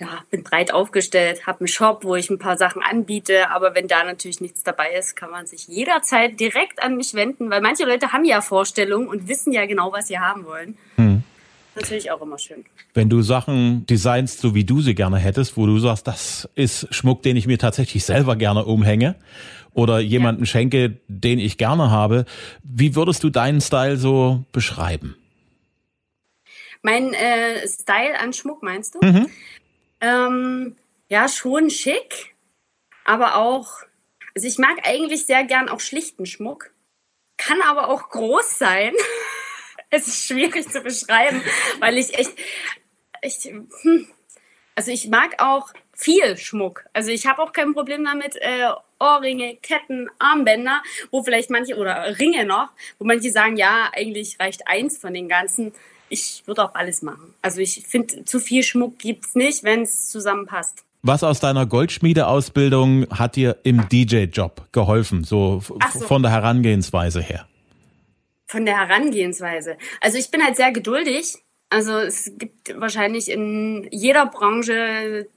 ja, 0.00 0.24
bin 0.30 0.42
breit 0.42 0.72
aufgestellt, 0.72 1.46
habe 1.46 1.60
einen 1.60 1.68
Shop, 1.68 2.04
wo 2.04 2.16
ich 2.16 2.30
ein 2.30 2.38
paar 2.38 2.56
Sachen 2.56 2.82
anbiete, 2.82 3.50
aber 3.50 3.74
wenn 3.74 3.86
da 3.86 4.02
natürlich 4.02 4.40
nichts 4.40 4.62
dabei 4.62 4.92
ist, 4.98 5.14
kann 5.14 5.30
man 5.30 5.46
sich 5.46 5.68
jederzeit 5.68 6.40
direkt 6.40 6.82
an 6.82 6.96
mich 6.96 7.12
wenden, 7.12 7.50
weil 7.50 7.60
manche 7.60 7.84
Leute 7.84 8.12
haben 8.12 8.24
ja 8.24 8.40
Vorstellungen 8.40 9.08
und 9.08 9.28
wissen 9.28 9.52
ja 9.52 9.66
genau, 9.66 9.92
was 9.92 10.08
sie 10.08 10.18
haben 10.18 10.46
wollen. 10.46 10.78
Hm. 10.96 11.22
Natürlich 11.74 12.10
auch 12.10 12.20
immer 12.22 12.38
schön. 12.38 12.64
Wenn 12.94 13.08
du 13.08 13.22
Sachen 13.22 13.86
designst, 13.86 14.40
so 14.40 14.54
wie 14.54 14.64
du 14.64 14.80
sie 14.80 14.94
gerne 14.94 15.18
hättest, 15.18 15.56
wo 15.56 15.66
du 15.66 15.78
sagst, 15.78 16.06
das 16.06 16.48
ist 16.54 16.92
Schmuck, 16.92 17.22
den 17.22 17.36
ich 17.36 17.46
mir 17.46 17.58
tatsächlich 17.58 18.04
selber 18.04 18.36
gerne 18.36 18.64
umhänge 18.64 19.14
oder 19.72 20.00
jemanden 20.00 20.42
ja. 20.42 20.46
schenke, 20.46 20.96
den 21.08 21.38
ich 21.38 21.58
gerne 21.58 21.90
habe, 21.90 22.24
wie 22.64 22.96
würdest 22.96 23.22
du 23.22 23.30
deinen 23.30 23.60
Style 23.60 23.98
so 23.98 24.44
beschreiben? 24.50 25.14
Mein 26.82 27.12
äh, 27.12 27.68
Style 27.68 28.18
an 28.18 28.32
Schmuck 28.32 28.62
meinst 28.62 28.94
du? 28.94 29.06
Mhm. 29.06 29.26
Ähm, 30.00 30.76
ja, 31.08 31.28
schon 31.28 31.70
schick, 31.70 32.34
aber 33.04 33.36
auch, 33.36 33.82
also 34.34 34.46
ich 34.46 34.58
mag 34.58 34.78
eigentlich 34.84 35.26
sehr 35.26 35.44
gern 35.44 35.68
auch 35.68 35.80
schlichten 35.80 36.26
Schmuck. 36.26 36.70
kann 37.36 37.62
aber 37.62 37.88
auch 37.88 38.10
groß 38.10 38.58
sein. 38.58 38.92
es 39.90 40.06
ist 40.06 40.26
schwierig 40.26 40.68
zu 40.68 40.82
beschreiben, 40.82 41.42
weil 41.78 41.98
ich 41.98 42.16
echt, 42.18 42.32
ich, 43.22 43.52
hm, 43.82 44.08
also 44.74 44.90
ich 44.90 45.08
mag 45.08 45.42
auch 45.42 45.72
viel 45.92 46.36
Schmuck. 46.36 46.84
Also 46.92 47.10
ich 47.10 47.26
habe 47.26 47.42
auch 47.42 47.52
kein 47.52 47.74
Problem 47.74 48.04
damit, 48.04 48.36
äh, 48.36 48.70
Ohrringe, 48.98 49.56
Ketten, 49.56 50.08
Armbänder, 50.18 50.82
wo 51.10 51.22
vielleicht 51.22 51.50
manche, 51.50 51.76
oder 51.76 52.18
Ringe 52.18 52.44
noch, 52.44 52.70
wo 52.98 53.04
manche 53.04 53.30
sagen, 53.30 53.56
ja, 53.56 53.90
eigentlich 53.92 54.38
reicht 54.38 54.66
eins 54.68 54.98
von 54.98 55.14
den 55.14 55.28
ganzen. 55.28 55.72
Ich 56.10 56.42
würde 56.46 56.64
auch 56.64 56.74
alles 56.74 57.02
machen. 57.02 57.34
Also 57.40 57.60
ich 57.60 57.84
finde, 57.86 58.24
zu 58.24 58.38
viel 58.38 58.62
Schmuck 58.62 58.98
gibt 58.98 59.26
es 59.26 59.34
nicht, 59.34 59.64
wenn 59.64 59.82
es 59.82 60.10
zusammenpasst. 60.10 60.84
Was 61.02 61.24
aus 61.24 61.40
deiner 61.40 61.64
Goldschmiedeausbildung 61.64 63.06
hat 63.10 63.36
dir 63.36 63.56
im 63.62 63.88
DJ-Job 63.88 64.68
geholfen, 64.72 65.24
so, 65.24 65.60
so, 65.60 66.00
von 66.00 66.22
der 66.22 66.30
Herangehensweise 66.30 67.22
her? 67.22 67.46
Von 68.46 68.66
der 68.66 68.76
Herangehensweise. 68.76 69.78
Also 70.00 70.18
ich 70.18 70.30
bin 70.30 70.44
halt 70.44 70.56
sehr 70.56 70.72
geduldig. 70.72 71.36
Also 71.70 71.92
es 71.98 72.32
gibt 72.36 72.78
wahrscheinlich 72.78 73.30
in 73.30 73.88
jeder 73.90 74.26
Branche 74.26 75.28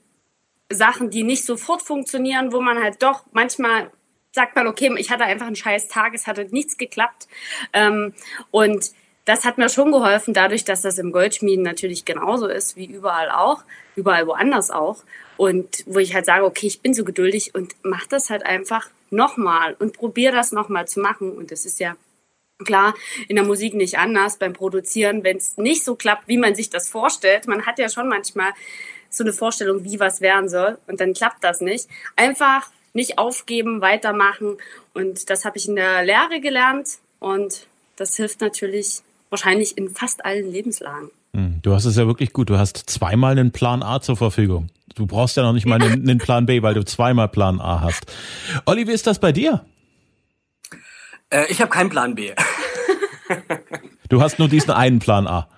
Sachen, 0.70 1.10
die 1.10 1.22
nicht 1.22 1.44
sofort 1.44 1.80
funktionieren, 1.80 2.52
wo 2.52 2.60
man 2.60 2.82
halt 2.82 3.02
doch 3.02 3.24
manchmal 3.32 3.90
sagt 4.34 4.56
man, 4.56 4.66
okay, 4.66 4.92
ich 4.98 5.10
hatte 5.10 5.24
einfach 5.24 5.46
einen 5.46 5.56
scheiß 5.56 5.88
Tag, 5.88 6.12
es 6.12 6.26
hatte 6.26 6.46
nichts 6.50 6.76
geklappt. 6.76 7.28
Ähm, 7.72 8.14
und 8.50 8.90
das 9.24 9.44
hat 9.44 9.56
mir 9.56 9.68
schon 9.68 9.90
geholfen, 9.90 10.34
dadurch, 10.34 10.64
dass 10.64 10.82
das 10.82 10.98
im 10.98 11.12
Goldschmieden 11.12 11.64
natürlich 11.64 12.04
genauso 12.04 12.46
ist, 12.46 12.76
wie 12.76 12.86
überall 12.86 13.30
auch, 13.30 13.62
überall 13.96 14.26
woanders 14.26 14.70
auch. 14.70 14.98
Und 15.36 15.82
wo 15.86 15.98
ich 15.98 16.14
halt 16.14 16.26
sage, 16.26 16.44
okay, 16.44 16.66
ich 16.66 16.80
bin 16.80 16.94
so 16.94 17.04
geduldig 17.04 17.54
und 17.54 17.74
mach 17.82 18.06
das 18.06 18.30
halt 18.30 18.44
einfach 18.44 18.88
nochmal 19.10 19.76
und 19.78 19.96
probiere 19.96 20.34
das 20.34 20.52
nochmal 20.52 20.86
zu 20.86 21.00
machen. 21.00 21.32
Und 21.32 21.50
das 21.50 21.64
ist 21.64 21.80
ja 21.80 21.96
klar 22.64 22.94
in 23.28 23.36
der 23.36 23.44
Musik 23.44 23.74
nicht 23.74 23.98
anders 23.98 24.36
beim 24.36 24.52
Produzieren, 24.52 25.24
wenn 25.24 25.38
es 25.38 25.56
nicht 25.56 25.84
so 25.84 25.96
klappt, 25.96 26.28
wie 26.28 26.38
man 26.38 26.54
sich 26.54 26.70
das 26.70 26.88
vorstellt. 26.88 27.48
Man 27.48 27.66
hat 27.66 27.78
ja 27.78 27.88
schon 27.88 28.08
manchmal 28.08 28.52
so 29.10 29.24
eine 29.24 29.32
Vorstellung, 29.32 29.84
wie 29.84 29.98
was 29.98 30.20
werden 30.20 30.48
soll. 30.48 30.78
Und 30.86 31.00
dann 31.00 31.14
klappt 31.14 31.42
das 31.42 31.60
nicht. 31.60 31.88
Einfach 32.14 32.70
nicht 32.92 33.18
aufgeben, 33.18 33.80
weitermachen. 33.80 34.58
Und 34.92 35.30
das 35.30 35.44
habe 35.44 35.56
ich 35.56 35.68
in 35.68 35.76
der 35.76 36.04
Lehre 36.04 36.40
gelernt. 36.40 36.98
Und 37.18 37.66
das 37.96 38.16
hilft 38.16 38.40
natürlich 38.40 39.02
wahrscheinlich 39.34 39.76
in 39.76 39.88
fast 39.88 40.24
allen 40.24 40.52
Lebenslagen. 40.52 41.10
Hm, 41.34 41.58
du 41.62 41.74
hast 41.74 41.84
es 41.84 41.96
ja 41.96 42.06
wirklich 42.06 42.32
gut. 42.32 42.50
Du 42.50 42.56
hast 42.56 42.76
zweimal 42.76 43.32
einen 43.32 43.50
Plan 43.50 43.82
A 43.82 44.00
zur 44.00 44.16
Verfügung. 44.16 44.68
Du 44.94 45.06
brauchst 45.06 45.36
ja 45.36 45.42
noch 45.42 45.52
nicht 45.52 45.66
mal 45.66 45.82
einen, 45.82 46.08
einen 46.08 46.18
Plan 46.18 46.46
B, 46.46 46.62
weil 46.62 46.74
du 46.74 46.84
zweimal 46.84 47.28
Plan 47.28 47.60
A 47.60 47.80
hast. 47.80 48.06
Olli, 48.64 48.86
wie 48.86 48.92
ist 48.92 49.08
das 49.08 49.18
bei 49.18 49.32
dir? 49.32 49.64
Äh, 51.30 51.46
ich 51.48 51.60
habe 51.60 51.70
keinen 51.70 51.90
Plan 51.90 52.14
B. 52.14 52.32
du 54.08 54.22
hast 54.22 54.38
nur 54.38 54.48
diesen 54.48 54.70
einen 54.70 55.00
Plan 55.00 55.26
A. 55.26 55.48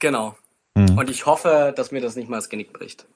Genau. 0.00 0.36
Mhm. 0.74 0.98
Und 0.98 1.08
ich 1.08 1.24
hoffe, 1.24 1.72
dass 1.74 1.90
mir 1.90 2.02
das 2.02 2.14
nicht 2.14 2.28
mal 2.28 2.36
das 2.36 2.50
Genick 2.50 2.74
bricht. 2.74 3.06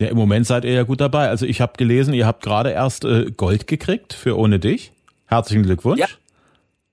Ja, 0.00 0.08
im 0.08 0.16
Moment 0.16 0.46
seid 0.46 0.64
ihr 0.64 0.72
ja 0.72 0.84
gut 0.84 1.00
dabei. 1.00 1.28
Also 1.28 1.44
ich 1.44 1.60
habe 1.60 1.72
gelesen, 1.76 2.14
ihr 2.14 2.26
habt 2.26 2.44
gerade 2.44 2.70
erst 2.70 3.04
äh, 3.04 3.32
Gold 3.32 3.66
gekriegt 3.66 4.12
für 4.12 4.38
Ohne 4.38 4.60
dich. 4.60 4.92
Herzlichen 5.26 5.64
Glückwunsch. 5.64 6.00
Ja. 6.00 6.06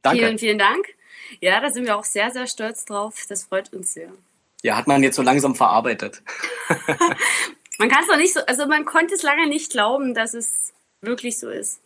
Danke. 0.01 0.19
Vielen, 0.19 0.39
vielen 0.39 0.57
Dank. 0.57 0.98
Ja, 1.41 1.59
da 1.61 1.69
sind 1.69 1.85
wir 1.85 1.97
auch 1.97 2.03
sehr, 2.03 2.31
sehr 2.31 2.47
stolz 2.47 2.85
drauf. 2.85 3.25
Das 3.27 3.43
freut 3.43 3.71
uns 3.73 3.93
sehr. 3.93 4.09
Ja, 4.61 4.75
hat 4.75 4.87
man 4.87 5.03
jetzt 5.03 5.15
so 5.15 5.21
langsam 5.21 5.55
verarbeitet. 5.55 6.21
man 7.77 7.89
kann 7.89 8.03
es 8.03 8.09
noch 8.09 8.17
nicht 8.17 8.33
so, 8.33 8.41
also 8.45 8.67
man 8.67 8.85
konnte 8.85 9.15
es 9.15 9.23
lange 9.23 9.47
nicht 9.47 9.71
glauben, 9.71 10.13
dass 10.13 10.33
es 10.33 10.73
wirklich 11.01 11.39
so 11.39 11.49
ist. 11.49 11.79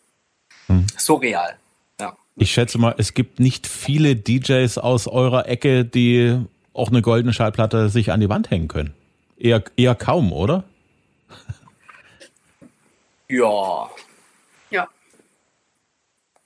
Hm. 0.67 0.88
Surreal. 0.97 1.57
Ja. 2.00 2.17
Ich 2.35 2.51
schätze 2.51 2.77
mal, 2.79 2.95
es 2.97 3.13
gibt 3.13 3.39
nicht 3.39 3.67
viele 3.67 4.15
DJs 4.15 4.77
aus 4.79 5.07
eurer 5.07 5.47
Ecke, 5.47 5.85
die 5.85 6.39
auch 6.73 6.89
eine 6.89 7.01
goldene 7.01 7.33
Schallplatte 7.33 7.89
sich 7.89 8.12
an 8.12 8.19
die 8.19 8.29
Wand 8.29 8.50
hängen 8.50 8.67
können. 8.67 8.93
Eher, 9.38 9.63
eher 9.75 9.95
kaum, 9.95 10.31
oder? 10.33 10.63
Ja. 13.29 13.89
Ja. 14.69 14.88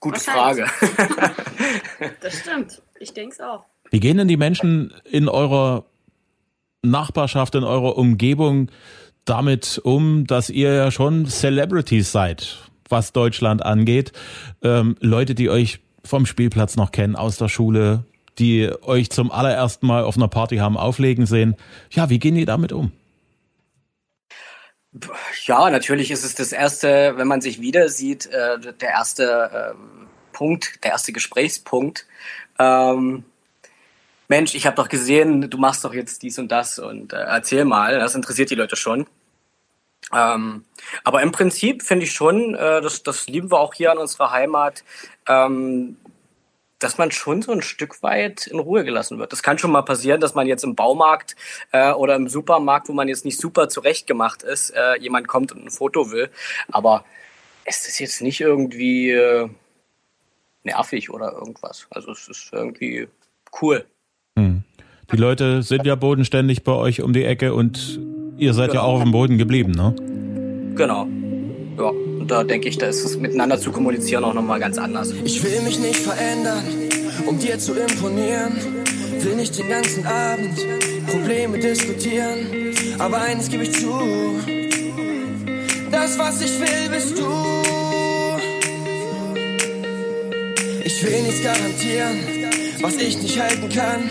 Gute 0.00 0.20
Frage. 0.20 0.66
das 2.22 2.38
stimmt. 2.38 2.80
Ich 3.00 3.14
denke 3.14 3.34
es 3.34 3.40
auch. 3.40 3.64
Wie 3.90 4.00
gehen 4.00 4.16
denn 4.16 4.28
die 4.28 4.36
Menschen 4.36 4.92
in 5.04 5.28
eurer 5.28 5.84
Nachbarschaft, 6.82 7.54
in 7.54 7.64
eurer 7.64 7.96
Umgebung 7.96 8.70
damit 9.24 9.80
um, 9.82 10.26
dass 10.26 10.50
ihr 10.50 10.72
ja 10.74 10.90
schon 10.90 11.26
Celebrities 11.26 12.12
seid, 12.12 12.58
was 12.88 13.12
Deutschland 13.12 13.64
angeht? 13.64 14.12
Ähm, 14.62 14.96
Leute, 15.00 15.34
die 15.34 15.50
euch 15.50 15.80
vom 16.04 16.26
Spielplatz 16.26 16.76
noch 16.76 16.92
kennen, 16.92 17.16
aus 17.16 17.36
der 17.36 17.48
Schule, 17.48 18.04
die 18.38 18.70
euch 18.82 19.10
zum 19.10 19.30
allerersten 19.30 19.86
Mal 19.86 20.04
auf 20.04 20.16
einer 20.16 20.28
Party 20.28 20.56
haben 20.56 20.76
auflegen 20.76 21.26
sehen. 21.26 21.56
Ja, 21.90 22.08
wie 22.08 22.18
gehen 22.18 22.34
die 22.34 22.44
damit 22.44 22.72
um? 22.72 22.92
Ja, 25.44 25.70
natürlich 25.70 26.10
ist 26.10 26.24
es 26.24 26.34
das 26.34 26.52
erste, 26.52 27.14
wenn 27.16 27.28
man 27.28 27.40
sich 27.40 27.60
wieder 27.60 27.88
sieht, 27.88 28.26
äh, 28.26 28.58
der 28.80 28.90
erste 28.90 29.74
äh, 29.74 29.74
Punkt, 30.32 30.82
der 30.84 30.92
erste 30.92 31.12
Gesprächspunkt. 31.12 32.06
Ähm, 32.58 33.24
Mensch, 34.28 34.54
ich 34.54 34.66
habe 34.66 34.76
doch 34.76 34.88
gesehen, 34.88 35.48
du 35.48 35.58
machst 35.58 35.84
doch 35.84 35.94
jetzt 35.94 36.22
dies 36.22 36.38
und 36.38 36.52
das 36.52 36.78
und 36.78 37.12
äh, 37.12 37.16
erzähl 37.16 37.64
mal, 37.64 37.98
das 37.98 38.14
interessiert 38.14 38.50
die 38.50 38.56
Leute 38.56 38.76
schon. 38.76 39.06
Ähm, 40.14 40.64
aber 41.04 41.22
im 41.22 41.32
Prinzip 41.32 41.82
finde 41.82 42.04
ich 42.04 42.12
schon, 42.12 42.54
äh, 42.54 42.80
das, 42.80 43.02
das 43.02 43.26
lieben 43.26 43.50
wir 43.50 43.58
auch 43.60 43.74
hier 43.74 43.90
an 43.92 43.98
unserer 43.98 44.30
Heimat, 44.30 44.84
ähm, 45.26 45.96
dass 46.78 46.96
man 46.98 47.10
schon 47.10 47.42
so 47.42 47.52
ein 47.52 47.62
Stück 47.62 48.02
weit 48.02 48.46
in 48.46 48.58
Ruhe 48.58 48.84
gelassen 48.84 49.18
wird. 49.18 49.32
Das 49.32 49.42
kann 49.42 49.58
schon 49.58 49.72
mal 49.72 49.82
passieren, 49.82 50.20
dass 50.20 50.34
man 50.34 50.46
jetzt 50.46 50.64
im 50.64 50.76
Baumarkt 50.76 51.34
äh, 51.72 51.90
oder 51.92 52.14
im 52.14 52.28
Supermarkt, 52.28 52.88
wo 52.88 52.92
man 52.92 53.08
jetzt 53.08 53.24
nicht 53.24 53.40
super 53.40 53.68
zurechtgemacht 53.68 54.42
ist, 54.42 54.70
äh, 54.70 54.96
jemand 54.98 55.26
kommt 55.26 55.52
und 55.52 55.64
ein 55.64 55.70
Foto 55.70 56.12
will. 56.12 56.30
Aber 56.70 57.04
es 57.64 57.88
ist 57.88 57.98
jetzt 57.98 58.22
nicht 58.22 58.40
irgendwie 58.40 59.10
äh, 59.10 59.48
nervig 60.64 61.10
oder 61.10 61.32
irgendwas. 61.32 61.86
Also 61.90 62.12
es 62.12 62.28
ist 62.28 62.50
irgendwie 62.52 63.08
cool. 63.60 63.84
Hm. 64.38 64.62
Die 65.10 65.16
Leute 65.16 65.62
sind 65.62 65.86
ja 65.86 65.94
bodenständig 65.94 66.64
bei 66.64 66.72
euch 66.72 67.00
um 67.00 67.12
die 67.12 67.24
Ecke 67.24 67.54
und 67.54 67.98
ihr 68.36 68.52
seid 68.52 68.70
genau. 68.70 68.82
ja 68.82 68.86
auch 68.86 68.94
auf 68.96 69.02
dem 69.02 69.12
Boden 69.12 69.38
geblieben, 69.38 69.72
ne? 69.72 69.94
Genau. 70.76 71.06
Ja, 71.78 71.88
und 71.88 72.26
da 72.28 72.44
denke 72.44 72.68
ich, 72.68 72.76
da 72.76 72.86
ist 72.86 73.04
es 73.04 73.16
miteinander 73.16 73.58
zu 73.58 73.72
kommunizieren 73.72 74.24
auch 74.24 74.34
nochmal 74.34 74.60
ganz 74.60 74.78
anders. 74.78 75.12
Ich 75.24 75.42
will 75.42 75.62
mich 75.62 75.78
nicht 75.78 75.96
verändern, 75.96 76.62
um 77.26 77.38
dir 77.38 77.58
zu 77.58 77.74
imponieren. 77.74 78.52
Will 79.20 79.36
nicht 79.36 79.58
den 79.58 79.68
ganzen 79.68 80.06
Abend 80.06 80.58
Probleme 81.06 81.58
diskutieren. 81.58 82.74
Aber 82.98 83.20
eines 83.22 83.48
gebe 83.48 83.64
ich 83.64 83.72
zu: 83.72 83.90
Das, 85.90 86.18
was 86.18 86.40
ich 86.42 86.60
will, 86.60 86.90
bist 86.90 87.18
du. 87.18 87.67
Ich 91.00 91.04
will 91.04 91.22
nichts 91.22 91.42
garantieren, 91.44 92.18
was 92.80 92.96
ich 92.96 93.22
nicht 93.22 93.40
halten 93.40 93.68
kann. 93.68 94.02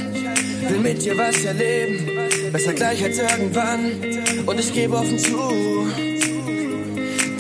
Will 0.70 0.80
mit 0.80 1.04
dir 1.04 1.18
was 1.18 1.44
erleben, 1.44 2.10
besser 2.54 2.72
gleich 2.72 3.04
als 3.04 3.18
irgendwann. 3.18 3.92
Und 4.46 4.58
ich 4.58 4.74
gebe 4.74 4.96
offen 4.96 5.20
zu 5.20 5.88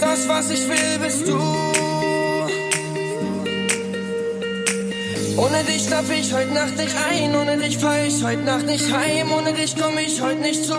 das, 0.01 0.27
was 0.27 0.49
ich 0.51 0.67
will, 0.67 0.99
bist 1.01 1.27
du. 1.29 1.76
Ohne 5.37 5.63
dich 5.65 5.83
schlaf 5.83 6.09
ich 6.09 6.33
heute 6.33 6.51
Nacht 6.51 6.75
nicht 6.77 6.95
ein, 7.11 7.35
ohne 7.35 7.57
dich 7.57 7.77
fahr 7.77 8.03
ich 8.03 8.23
heute 8.23 8.41
Nacht 8.41 8.65
nicht 8.65 8.91
heim, 8.91 9.31
ohne 9.31 9.53
dich 9.53 9.75
komm 9.79 9.95
ich 9.99 10.19
heute 10.19 10.41
nicht 10.41 10.65
zu. 10.65 10.73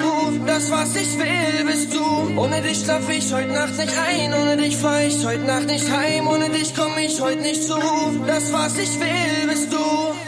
Das, 0.47 0.71
was 0.73 0.97
ich 0.97 1.17
will, 1.17 1.65
bist 1.65 1.95
du. 1.95 2.41
Ohne 2.41 2.61
dich 2.63 2.81
schlaf 2.81 3.09
ich 3.09 3.33
heute 3.33 3.53
Nacht 3.53 3.79
nicht 3.79 3.95
ein, 3.97 4.35
ohne 4.35 4.57
dich 4.57 4.77
fahr 4.77 5.03
ich 5.03 5.25
heute 5.25 5.45
Nacht 5.45 5.67
nicht 5.67 5.89
heim, 5.89 6.27
ohne 6.27 6.51
dich 6.51 6.75
komm 6.75 6.99
ich 6.99 7.21
heute 7.21 7.41
nicht 7.41 7.63
zu. 7.63 7.79
Das, 8.27 8.53
was 8.53 8.77
ich 8.79 8.99
will, 8.99 9.49
bist 9.49 9.73
du. 9.73 10.28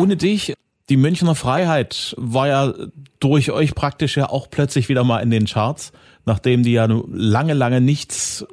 Ohne 0.00 0.16
dich, 0.16 0.54
die 0.88 0.96
Münchner 0.96 1.34
Freiheit 1.34 2.14
war 2.18 2.48
ja 2.48 2.74
durch 3.20 3.50
euch 3.50 3.74
praktisch 3.74 4.16
ja 4.16 4.28
auch 4.28 4.50
plötzlich 4.50 4.88
wieder 4.88 5.04
mal 5.04 5.20
in 5.20 5.30
den 5.30 5.46
Charts, 5.46 5.92
nachdem 6.26 6.62
die 6.62 6.72
ja 6.72 6.86
lange, 6.86 7.54
lange 7.54 7.80
nichts 7.80 8.44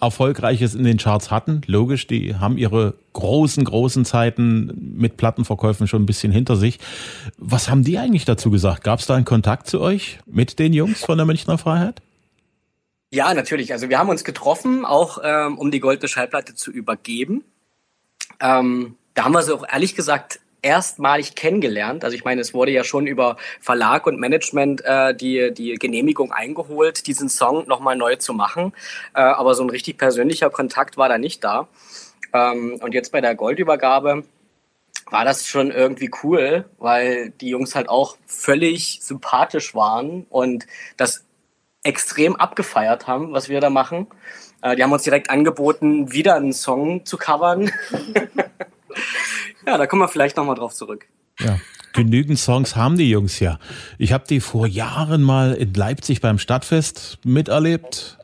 Erfolgreiches 0.00 0.74
in 0.74 0.84
den 0.84 0.98
Charts 0.98 1.30
hatten. 1.30 1.62
Logisch, 1.66 2.06
die 2.06 2.36
haben 2.36 2.58
ihre 2.58 2.94
großen, 3.12 3.64
großen 3.64 4.04
Zeiten 4.04 4.94
mit 4.96 5.16
Plattenverkäufen 5.16 5.86
schon 5.86 6.02
ein 6.02 6.06
bisschen 6.06 6.32
hinter 6.32 6.56
sich. 6.56 6.78
Was 7.38 7.70
haben 7.70 7.84
die 7.84 7.98
eigentlich 7.98 8.24
dazu 8.24 8.50
gesagt? 8.50 8.84
Gab 8.84 9.00
es 9.00 9.06
da 9.06 9.14
einen 9.14 9.24
Kontakt 9.24 9.66
zu 9.66 9.80
euch 9.80 10.18
mit 10.26 10.58
den 10.58 10.72
Jungs 10.72 11.04
von 11.04 11.18
der 11.18 11.26
Münchner 11.26 11.58
Freiheit? 11.58 12.02
Ja, 13.10 13.32
natürlich. 13.32 13.72
Also 13.72 13.88
wir 13.88 13.98
haben 13.98 14.08
uns 14.08 14.24
getroffen, 14.24 14.84
auch 14.84 15.18
ähm, 15.22 15.58
um 15.58 15.70
die 15.70 15.80
goldene 15.80 16.08
Schallplatte 16.08 16.54
zu 16.54 16.70
übergeben. 16.70 17.44
Ähm, 18.40 18.96
da 19.14 19.24
haben 19.24 19.32
wir 19.32 19.42
sie 19.42 19.54
auch 19.54 19.64
ehrlich 19.70 19.94
gesagt 19.94 20.40
erstmalig 20.66 21.36
kennengelernt. 21.36 22.02
Also 22.02 22.16
ich 22.16 22.24
meine, 22.24 22.40
es 22.40 22.52
wurde 22.52 22.72
ja 22.72 22.82
schon 22.82 23.06
über 23.06 23.36
Verlag 23.60 24.06
und 24.06 24.18
Management 24.18 24.84
äh, 24.84 25.14
die, 25.14 25.54
die 25.54 25.74
Genehmigung 25.74 26.32
eingeholt, 26.32 27.06
diesen 27.06 27.28
Song 27.28 27.66
nochmal 27.68 27.94
neu 27.94 28.16
zu 28.16 28.34
machen. 28.34 28.72
Äh, 29.14 29.20
aber 29.20 29.54
so 29.54 29.62
ein 29.62 29.70
richtig 29.70 29.96
persönlicher 29.96 30.50
Kontakt 30.50 30.96
war 30.96 31.08
da 31.08 31.18
nicht 31.18 31.44
da. 31.44 31.68
Ähm, 32.32 32.80
und 32.82 32.94
jetzt 32.94 33.12
bei 33.12 33.20
der 33.20 33.36
Goldübergabe 33.36 34.24
war 35.08 35.24
das 35.24 35.46
schon 35.46 35.70
irgendwie 35.70 36.10
cool, 36.24 36.64
weil 36.78 37.30
die 37.30 37.50
Jungs 37.50 37.76
halt 37.76 37.88
auch 37.88 38.16
völlig 38.26 38.98
sympathisch 39.02 39.72
waren 39.72 40.26
und 40.30 40.66
das 40.96 41.24
extrem 41.84 42.34
abgefeiert 42.34 43.06
haben, 43.06 43.32
was 43.32 43.48
wir 43.48 43.60
da 43.60 43.70
machen. 43.70 44.08
Äh, 44.62 44.74
die 44.74 44.82
haben 44.82 44.90
uns 44.90 45.04
direkt 45.04 45.30
angeboten, 45.30 46.10
wieder 46.10 46.34
einen 46.34 46.52
Song 46.52 47.06
zu 47.06 47.16
covern. 47.18 47.70
Ja, 49.66 49.78
da 49.78 49.86
kommen 49.86 50.02
wir 50.02 50.08
vielleicht 50.08 50.36
nochmal 50.36 50.54
drauf 50.54 50.74
zurück. 50.74 51.06
Ja. 51.40 51.58
Genügend 51.92 52.38
Songs 52.38 52.76
haben 52.76 52.96
die 52.96 53.10
Jungs 53.10 53.40
ja. 53.40 53.58
Ich 53.98 54.12
habe 54.12 54.24
die 54.28 54.40
vor 54.40 54.66
Jahren 54.66 55.22
mal 55.22 55.54
in 55.54 55.74
Leipzig 55.74 56.20
beim 56.20 56.38
Stadtfest 56.38 57.18
miterlebt. 57.24 58.18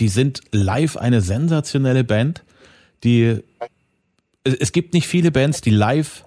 Die 0.00 0.08
sind 0.08 0.40
live 0.50 0.96
eine 0.96 1.20
sensationelle 1.20 2.04
Band. 2.04 2.42
Die 3.04 3.42
es 4.44 4.72
gibt 4.72 4.94
nicht 4.94 5.06
viele 5.06 5.30
Bands, 5.30 5.60
die 5.60 5.70
live 5.70 6.24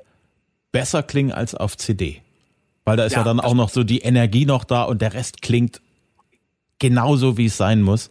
besser 0.72 1.04
klingen 1.04 1.32
als 1.32 1.56
auf 1.56 1.76
CD. 1.78 2.22
Weil 2.86 2.98
da 2.98 3.06
ist 3.06 3.14
ja, 3.14 3.20
ja 3.20 3.24
dann 3.24 3.40
auch 3.40 3.56
noch 3.56 3.70
so 3.70 3.84
die 3.84 4.00
Energie 4.00 4.46
noch 4.46 4.64
da 4.64 4.84
und 4.84 5.02
der 5.02 5.14
Rest 5.14 5.42
klingt 5.42 5.82
genauso, 6.80 7.38
wie 7.38 7.46
es 7.46 7.58
sein 7.58 7.82
muss. 7.82 8.10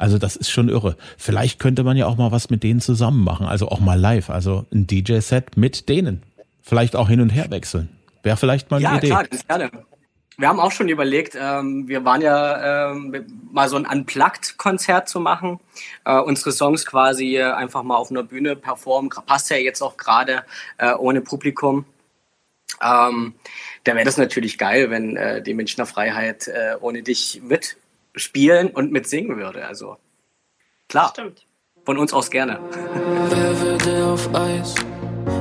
Also 0.00 0.16
das 0.16 0.34
ist 0.34 0.50
schon 0.50 0.70
irre. 0.70 0.96
Vielleicht 1.18 1.60
könnte 1.60 1.84
man 1.84 1.94
ja 1.94 2.06
auch 2.06 2.16
mal 2.16 2.32
was 2.32 2.48
mit 2.48 2.62
denen 2.62 2.80
zusammen 2.80 3.22
machen, 3.22 3.46
also 3.46 3.68
auch 3.68 3.80
mal 3.80 4.00
live, 4.00 4.30
also 4.30 4.64
ein 4.72 4.86
DJ-Set 4.86 5.58
mit 5.58 5.90
denen. 5.90 6.22
Vielleicht 6.62 6.96
auch 6.96 7.10
hin 7.10 7.20
und 7.20 7.28
her 7.28 7.50
wechseln. 7.50 7.90
Wäre 8.22 8.38
vielleicht 8.38 8.70
mal 8.70 8.78
eine 8.78 8.84
ja, 8.84 8.96
Idee. 8.96 9.08
Ja, 9.08 9.24
klar, 9.24 9.58
gerne. 9.58 9.70
Wir 10.38 10.48
haben 10.48 10.58
auch 10.58 10.72
schon 10.72 10.88
überlegt, 10.88 11.36
ähm, 11.38 11.86
wir 11.86 12.02
waren 12.06 12.22
ja 12.22 12.92
ähm, 12.92 13.14
mal 13.52 13.68
so 13.68 13.76
ein 13.76 13.84
Unplugged-Konzert 13.84 15.06
zu 15.06 15.20
machen, 15.20 15.60
äh, 16.06 16.18
unsere 16.18 16.52
Songs 16.52 16.86
quasi 16.86 17.38
einfach 17.38 17.82
mal 17.82 17.96
auf 17.96 18.10
einer 18.10 18.22
Bühne 18.22 18.56
performen. 18.56 19.10
Passt 19.26 19.50
ja 19.50 19.58
jetzt 19.58 19.82
auch 19.82 19.98
gerade 19.98 20.44
äh, 20.78 20.94
ohne 20.94 21.20
Publikum. 21.20 21.84
Ähm, 22.82 23.34
da 23.84 23.94
wäre 23.94 24.06
das 24.06 24.16
natürlich 24.16 24.56
geil, 24.56 24.88
wenn 24.88 25.18
äh, 25.18 25.42
die 25.42 25.52
Münchner 25.52 25.84
Freiheit 25.84 26.48
äh, 26.48 26.76
ohne 26.80 27.02
dich 27.02 27.42
mit 27.44 27.76
spielen 28.14 28.68
und 28.68 28.92
mitsingen 28.92 29.36
würde. 29.36 29.64
Also 29.66 29.96
klar, 30.88 31.10
Stimmt. 31.12 31.44
von 31.84 31.98
uns 31.98 32.12
aus 32.12 32.30
gerne. 32.30 32.58
Wer 33.28 33.60
will 33.62 33.78
dir 33.78 34.06
auf 34.06 34.34
Eis? 34.34 34.74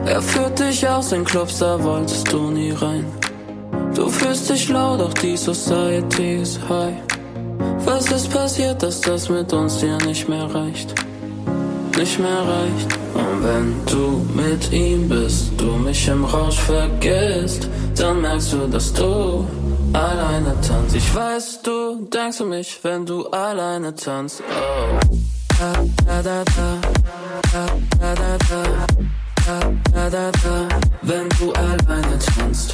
Er 0.06 0.22
führt 0.22 0.60
dich 0.60 0.88
aus 0.88 1.10
den 1.10 1.24
Clubs, 1.24 1.60
da 1.60 1.82
wolltest 1.84 2.32
du 2.32 2.52
nie 2.52 2.72
rein. 2.72 3.06
Du 3.96 4.10
fühlst 4.10 4.50
dich 4.50 4.70
laut, 4.70 5.00
doch 5.00 5.14
die 5.14 5.36
Society 5.38 6.38
ist 6.42 6.60
high. 6.70 6.96
Was 7.86 8.12
ist 8.12 8.32
passiert, 8.32 8.82
dass 8.84 9.02
das 9.02 9.30
mit 9.30 9.52
uns 9.54 9.80
dir 9.80 9.98
nicht 10.06 10.28
mehr 10.30 10.46
reicht? 10.54 10.94
Nicht 11.98 12.20
mehr 12.20 12.42
reicht. 12.42 13.00
Und 13.14 13.44
wenn 13.44 13.86
du 13.86 14.26
mit 14.34 14.72
ihm 14.72 15.10
bist, 15.10 15.52
du 15.58 15.72
mich 15.74 16.08
im 16.08 16.24
Rausch 16.24 16.60
vergisst, 16.60 17.68
dann 17.98 18.22
merkst 18.22 18.54
du, 18.54 18.68
dass 18.68 18.94
du 18.94 19.46
alleine 19.94 20.56
tanzt. 20.62 20.96
Ich 20.96 21.14
weiß, 21.14 21.62
du 21.64 22.06
denkst 22.06 22.42
an 22.42 22.50
mich, 22.50 22.80
wenn 22.84 23.06
du 23.06 23.28
alleine 23.28 23.94
tanzt. 23.96 24.42
Oh. 24.42 25.00
Da, 25.60 25.74
da, 26.06 26.22
da, 26.22 26.44
da, 26.44 26.78
da, 27.52 28.16
da, 28.16 28.38
da, 28.38 28.64
da, 29.94 30.10
da, 30.10 30.32
da, 30.32 30.68
wenn 31.02 31.30
du 31.30 31.52
alleine 31.54 32.18
tanzt. 32.20 32.74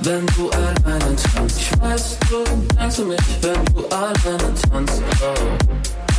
Wenn 0.00 0.26
du 0.26 0.50
alleine 0.50 1.16
tanzt. 1.16 1.60
Ich 1.60 1.80
weiß, 1.80 2.18
du 2.28 2.44
denkst 2.76 2.98
an 2.98 3.08
mich, 3.08 3.20
wenn 3.40 3.64
du 3.66 3.86
alleine 3.88 4.54
tanzt. 4.70 5.02
Oh. 5.20 6.11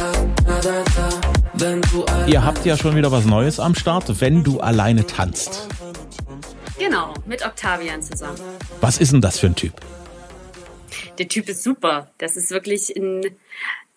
Ihr 2.28 2.44
habt 2.44 2.66
ja 2.66 2.76
schon 2.78 2.96
wieder 2.96 3.12
was 3.12 3.26
Neues 3.26 3.60
am 3.60 3.76
Start, 3.76 4.22
wenn 4.22 4.44
du 4.44 4.60
alleine 4.60 5.06
tanzt. 5.06 5.68
Genau, 6.80 7.14
mit 7.26 7.46
Octavian 7.46 8.02
zusammen. 8.02 8.38
Was 8.82 8.98
ist 8.98 9.12
denn 9.12 9.22
das 9.22 9.40
für 9.40 9.48
ein 9.48 9.56
Typ? 9.56 9.74
Der 11.18 11.28
Typ 11.28 11.48
ist 11.50 11.64
super. 11.64 12.12
Das 12.18 12.36
ist 12.38 12.50
wirklich 12.52 12.96
ein 12.96 13.22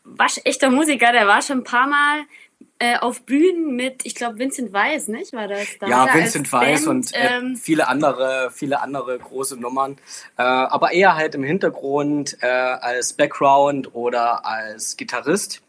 waschechter 0.04 0.70
Musiker. 0.70 1.12
Der 1.12 1.26
war 1.26 1.42
schon 1.42 1.58
ein 1.58 1.64
paar 1.64 1.86
Mal 1.86 2.24
äh, 2.78 2.98
auf 2.98 3.22
Bühnen 3.22 3.74
mit, 3.74 4.04
ich 4.04 4.14
glaube, 4.14 4.38
Vincent 4.38 4.72
Weiss, 4.72 5.08
nicht? 5.08 5.32
War 5.32 5.48
das 5.48 5.66
da? 5.80 5.88
Ja, 5.88 6.12
Vincent 6.12 6.52
Weiss 6.52 6.86
und 6.86 7.14
äh, 7.14 7.38
ähm, 7.38 7.56
viele 7.56 7.88
andere, 7.88 8.50
viele 8.52 8.80
andere 8.80 9.18
große 9.18 9.56
Nummern. 9.56 9.96
Äh, 10.36 10.42
aber 10.42 10.92
eher 10.92 11.16
halt 11.16 11.34
im 11.34 11.42
Hintergrund 11.42 12.36
äh, 12.42 12.46
als 12.46 13.14
Background 13.14 13.94
oder 13.94 14.44
als 14.44 14.96
Gitarrist. 14.96 15.62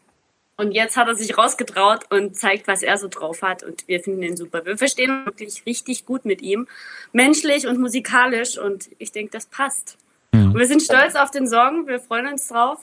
Und 0.58 0.72
jetzt 0.72 0.96
hat 0.96 1.06
er 1.06 1.14
sich 1.14 1.38
rausgetraut 1.38 2.10
und 2.10 2.36
zeigt, 2.36 2.66
was 2.66 2.82
er 2.82 2.98
so 2.98 3.06
drauf 3.06 3.42
hat. 3.42 3.62
Und 3.62 3.86
wir 3.86 4.00
finden 4.00 4.24
ihn 4.24 4.36
super. 4.36 4.66
Wir 4.66 4.76
verstehen 4.76 5.24
wirklich 5.24 5.64
richtig 5.66 6.04
gut 6.04 6.24
mit 6.24 6.42
ihm. 6.42 6.66
Menschlich 7.12 7.68
und 7.68 7.78
musikalisch. 7.78 8.58
Und 8.58 8.90
ich 8.98 9.12
denke, 9.12 9.30
das 9.30 9.46
passt. 9.46 9.96
Mhm. 10.32 10.50
Und 10.50 10.58
wir 10.58 10.66
sind 10.66 10.82
stolz 10.82 11.14
auf 11.14 11.30
den 11.30 11.46
Song. 11.46 11.86
Wir 11.86 12.00
freuen 12.00 12.26
uns 12.26 12.48
drauf. 12.48 12.80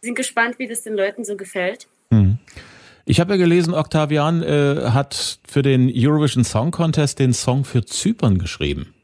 Wir 0.00 0.08
sind 0.08 0.14
gespannt, 0.14 0.58
wie 0.58 0.66
das 0.66 0.80
den 0.80 0.94
Leuten 0.94 1.26
so 1.26 1.36
gefällt. 1.36 1.88
Mhm. 2.08 2.38
Ich 3.04 3.20
habe 3.20 3.34
ja 3.34 3.36
gelesen, 3.36 3.74
Octavian 3.74 4.42
äh, 4.42 4.90
hat 4.92 5.40
für 5.46 5.60
den 5.60 5.92
Eurovision 5.94 6.44
Song 6.44 6.70
Contest 6.70 7.18
den 7.18 7.34
Song 7.34 7.66
für 7.66 7.84
Zypern 7.84 8.38
geschrieben. 8.38 8.94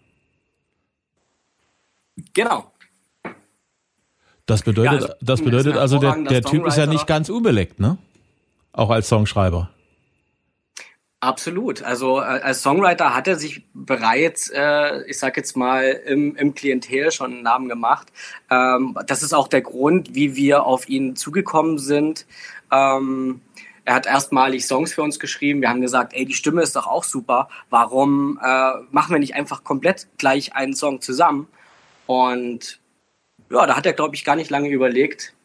Genau. 2.32 2.72
Das 4.46 4.62
bedeutet, 4.62 5.02
ja, 5.02 5.14
das 5.20 5.42
bedeutet 5.42 5.76
also, 5.76 5.98
der, 5.98 6.16
der 6.22 6.40
Typ 6.40 6.66
ist 6.66 6.78
ja 6.78 6.86
nicht 6.86 7.06
ganz 7.06 7.28
unbeleckt, 7.28 7.80
ne? 7.80 7.98
Auch 8.76 8.90
als 8.90 9.08
Songschreiber. 9.08 9.70
Absolut. 11.20 11.82
Also 11.82 12.20
äh, 12.20 12.24
als 12.24 12.62
Songwriter 12.62 13.14
hat 13.14 13.26
er 13.26 13.36
sich 13.36 13.64
bereits, 13.72 14.50
äh, 14.50 15.02
ich 15.08 15.18
sag 15.18 15.36
jetzt 15.38 15.56
mal, 15.56 15.84
im, 16.06 16.36
im 16.36 16.54
Klientel 16.54 17.10
schon 17.10 17.32
einen 17.32 17.42
Namen 17.42 17.68
gemacht. 17.70 18.12
Ähm, 18.50 18.96
das 19.06 19.22
ist 19.22 19.32
auch 19.32 19.48
der 19.48 19.62
Grund, 19.62 20.14
wie 20.14 20.36
wir 20.36 20.64
auf 20.64 20.88
ihn 20.90 21.16
zugekommen 21.16 21.78
sind. 21.78 22.26
Ähm, 22.70 23.40
er 23.86 23.94
hat 23.94 24.06
erstmalig 24.06 24.66
Songs 24.66 24.92
für 24.92 25.02
uns 25.02 25.18
geschrieben. 25.18 25.62
Wir 25.62 25.70
haben 25.70 25.80
gesagt, 25.80 26.12
ey, 26.12 26.26
die 26.26 26.34
Stimme 26.34 26.60
ist 26.60 26.76
doch 26.76 26.86
auch 26.86 27.04
super. 27.04 27.48
Warum 27.70 28.38
äh, 28.42 28.72
machen 28.90 29.12
wir 29.12 29.18
nicht 29.18 29.34
einfach 29.34 29.64
komplett 29.64 30.08
gleich 30.18 30.54
einen 30.54 30.74
Song 30.74 31.00
zusammen? 31.00 31.48
Und 32.06 32.78
ja, 33.50 33.66
da 33.66 33.74
hat 33.74 33.86
er, 33.86 33.94
glaube 33.94 34.16
ich, 34.16 34.24
gar 34.24 34.36
nicht 34.36 34.50
lange 34.50 34.68
überlegt. 34.68 35.35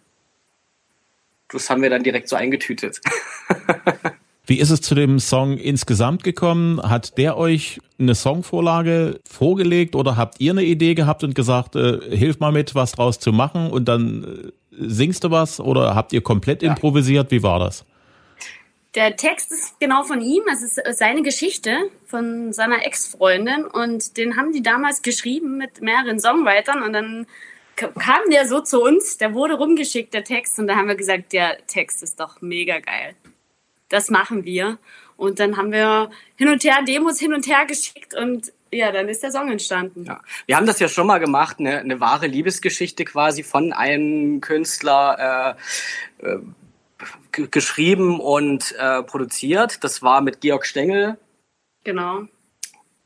Das 1.52 1.70
haben 1.70 1.82
wir 1.82 1.90
dann 1.90 2.04
direkt 2.04 2.30
so 2.30 2.36
eingetütet. 2.36 3.02
Wie 4.46 4.60
ist 4.60 4.70
es 4.70 4.82
zu 4.82 4.96
dem 4.96 5.20
Song 5.20 5.58
insgesamt 5.58 6.24
gekommen? 6.24 6.82
Hat 6.82 7.18
der 7.18 7.38
euch 7.38 7.80
eine 8.00 8.16
Songvorlage 8.16 9.20
vorgelegt 9.30 9.96
oder 9.96 10.18
habt 10.18 10.42
ihr 10.42 10.52
eine 10.52 10.64
Idee 10.64 10.96
gehabt 10.96 11.24
und 11.24 11.36
gesagt, 11.36 11.76
äh, 11.76 12.00
hilf 12.16 12.40
mal 12.40 12.52
mit, 12.52 12.74
was 12.74 12.94
draus 12.94 13.20
zu 13.20 13.32
machen 13.32 13.70
und 13.70 13.86
dann 13.86 14.24
äh, 14.24 14.52
singst 14.72 15.24
du 15.24 15.32
was 15.32 15.60
oder 15.60 15.96
habt 15.96 16.12
ihr 16.12 16.22
komplett 16.22 16.64
ja. 16.64 16.72
improvisiert? 16.72 17.32
Wie 17.32 17.44
war 17.44 17.60
das? 17.60 17.86
Der 18.96 19.16
Text 19.16 19.54
ist 19.54 19.80
genau 19.80 20.04
von 20.04 20.20
ihm, 20.20 20.44
es 20.52 20.64
ist 20.64 20.82
seine 20.98 21.22
Geschichte 21.22 21.78
von 22.08 22.52
seiner 22.52 22.86
Ex-Freundin 22.86 23.64
und 23.64 24.18
den 24.18 24.36
haben 24.36 24.52
die 24.52 24.62
damals 24.62 25.02
geschrieben 25.02 25.58
mit 25.58 25.82
mehreren 25.82 26.20
Songwritern 26.20 26.84
und 26.84 26.92
dann 26.92 27.26
kam 27.76 28.30
der 28.32 28.48
so 28.48 28.62
zu 28.62 28.82
uns, 28.82 29.18
der 29.18 29.34
wurde 29.34 29.56
rumgeschickt, 29.56 30.14
der 30.14 30.24
Text, 30.24 30.60
und 30.60 30.68
da 30.68 30.76
haben 30.76 30.88
wir 30.88 30.96
gesagt, 30.96 31.34
der 31.34 31.66
Text 31.68 32.04
ist 32.04 32.20
doch 32.20 32.42
mega 32.42 32.80
geil. 32.80 33.16
Das 33.90 34.10
machen 34.10 34.46
wir. 34.46 34.78
Und 35.18 35.40
dann 35.40 35.58
haben 35.58 35.72
wir 35.72 36.10
hin 36.36 36.50
und 36.50 36.64
her 36.64 36.82
Demos 36.88 37.20
hin 37.20 37.34
und 37.34 37.46
her 37.48 37.66
geschickt 37.66 38.16
und 38.16 38.52
ja, 38.72 38.92
dann 38.92 39.10
ist 39.10 39.22
der 39.22 39.32
Song 39.32 39.52
entstanden. 39.52 40.06
Ja. 40.06 40.22
Wir 40.46 40.56
haben 40.56 40.66
das 40.66 40.80
ja 40.80 40.88
schon 40.88 41.06
mal 41.06 41.20
gemacht, 41.20 41.58
eine, 41.60 41.80
eine 41.80 42.00
wahre 42.00 42.28
Liebesgeschichte 42.28 43.04
quasi 43.04 43.44
von 43.44 43.74
einem 43.74 44.40
Künstler 44.40 45.58
äh, 46.22 46.26
äh, 46.26 46.40
geschrieben 47.32 48.20
und 48.20 48.74
äh, 48.78 49.04
produziert. 49.04 49.84
Das 49.84 50.02
war 50.02 50.22
mit 50.22 50.42
Georg 50.42 50.66
Stengel. 50.66 51.18
Genau. 51.84 52.24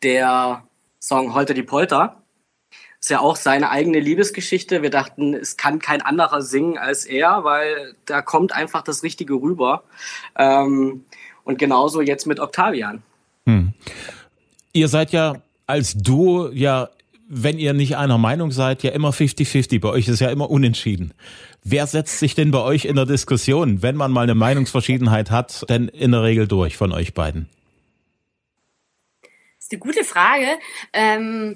Der 0.03 0.63
Song 0.99 1.33
Holter 1.33 1.53
die 1.53 1.63
Polter 1.63 2.21
ist 3.05 3.11
ja 3.11 3.19
auch 3.19 3.35
seine 3.35 3.69
eigene 3.69 3.99
Liebesgeschichte. 3.99 4.81
Wir 4.81 4.89
dachten, 4.89 5.35
es 5.35 5.57
kann 5.57 5.77
kein 5.77 6.01
anderer 6.01 6.41
singen 6.41 6.79
als 6.79 7.05
er, 7.05 7.43
weil 7.43 7.93
da 8.05 8.23
kommt 8.23 8.51
einfach 8.51 8.81
das 8.81 9.03
Richtige 9.03 9.35
rüber. 9.35 9.83
Ähm, 10.35 11.05
und 11.43 11.59
genauso 11.59 12.01
jetzt 12.01 12.25
mit 12.25 12.39
Octavian. 12.39 13.03
Hm. 13.45 13.73
Ihr 14.73 14.87
seid 14.87 15.11
ja 15.11 15.35
als 15.67 15.93
Duo 15.93 16.49
ja 16.51 16.89
wenn 17.27 17.57
ihr 17.57 17.73
nicht 17.73 17.97
einer 17.97 18.19
Meinung 18.19 18.51
seid, 18.51 18.83
ja 18.83 18.91
immer 18.91 19.09
50-50. 19.09 19.81
Bei 19.81 19.89
euch 19.89 20.07
ist 20.07 20.19
ja 20.19 20.29
immer 20.29 20.49
unentschieden. 20.51 21.11
Wer 21.63 21.87
setzt 21.87 22.19
sich 22.19 22.35
denn 22.35 22.51
bei 22.51 22.59
euch 22.59 22.85
in 22.85 22.95
der 22.95 23.07
Diskussion, 23.07 23.81
wenn 23.81 23.95
man 23.95 24.11
mal 24.11 24.21
eine 24.21 24.35
Meinungsverschiedenheit 24.35 25.31
hat, 25.31 25.65
denn 25.67 25.87
in 25.87 26.11
der 26.11 26.21
Regel 26.21 26.47
durch 26.47 26.77
von 26.77 26.91
euch 26.91 27.15
beiden? 27.15 27.49
Das 29.23 29.65
ist 29.65 29.71
eine 29.71 29.79
gute 29.79 30.03
Frage. 30.03 30.45
Ähm, 30.93 31.55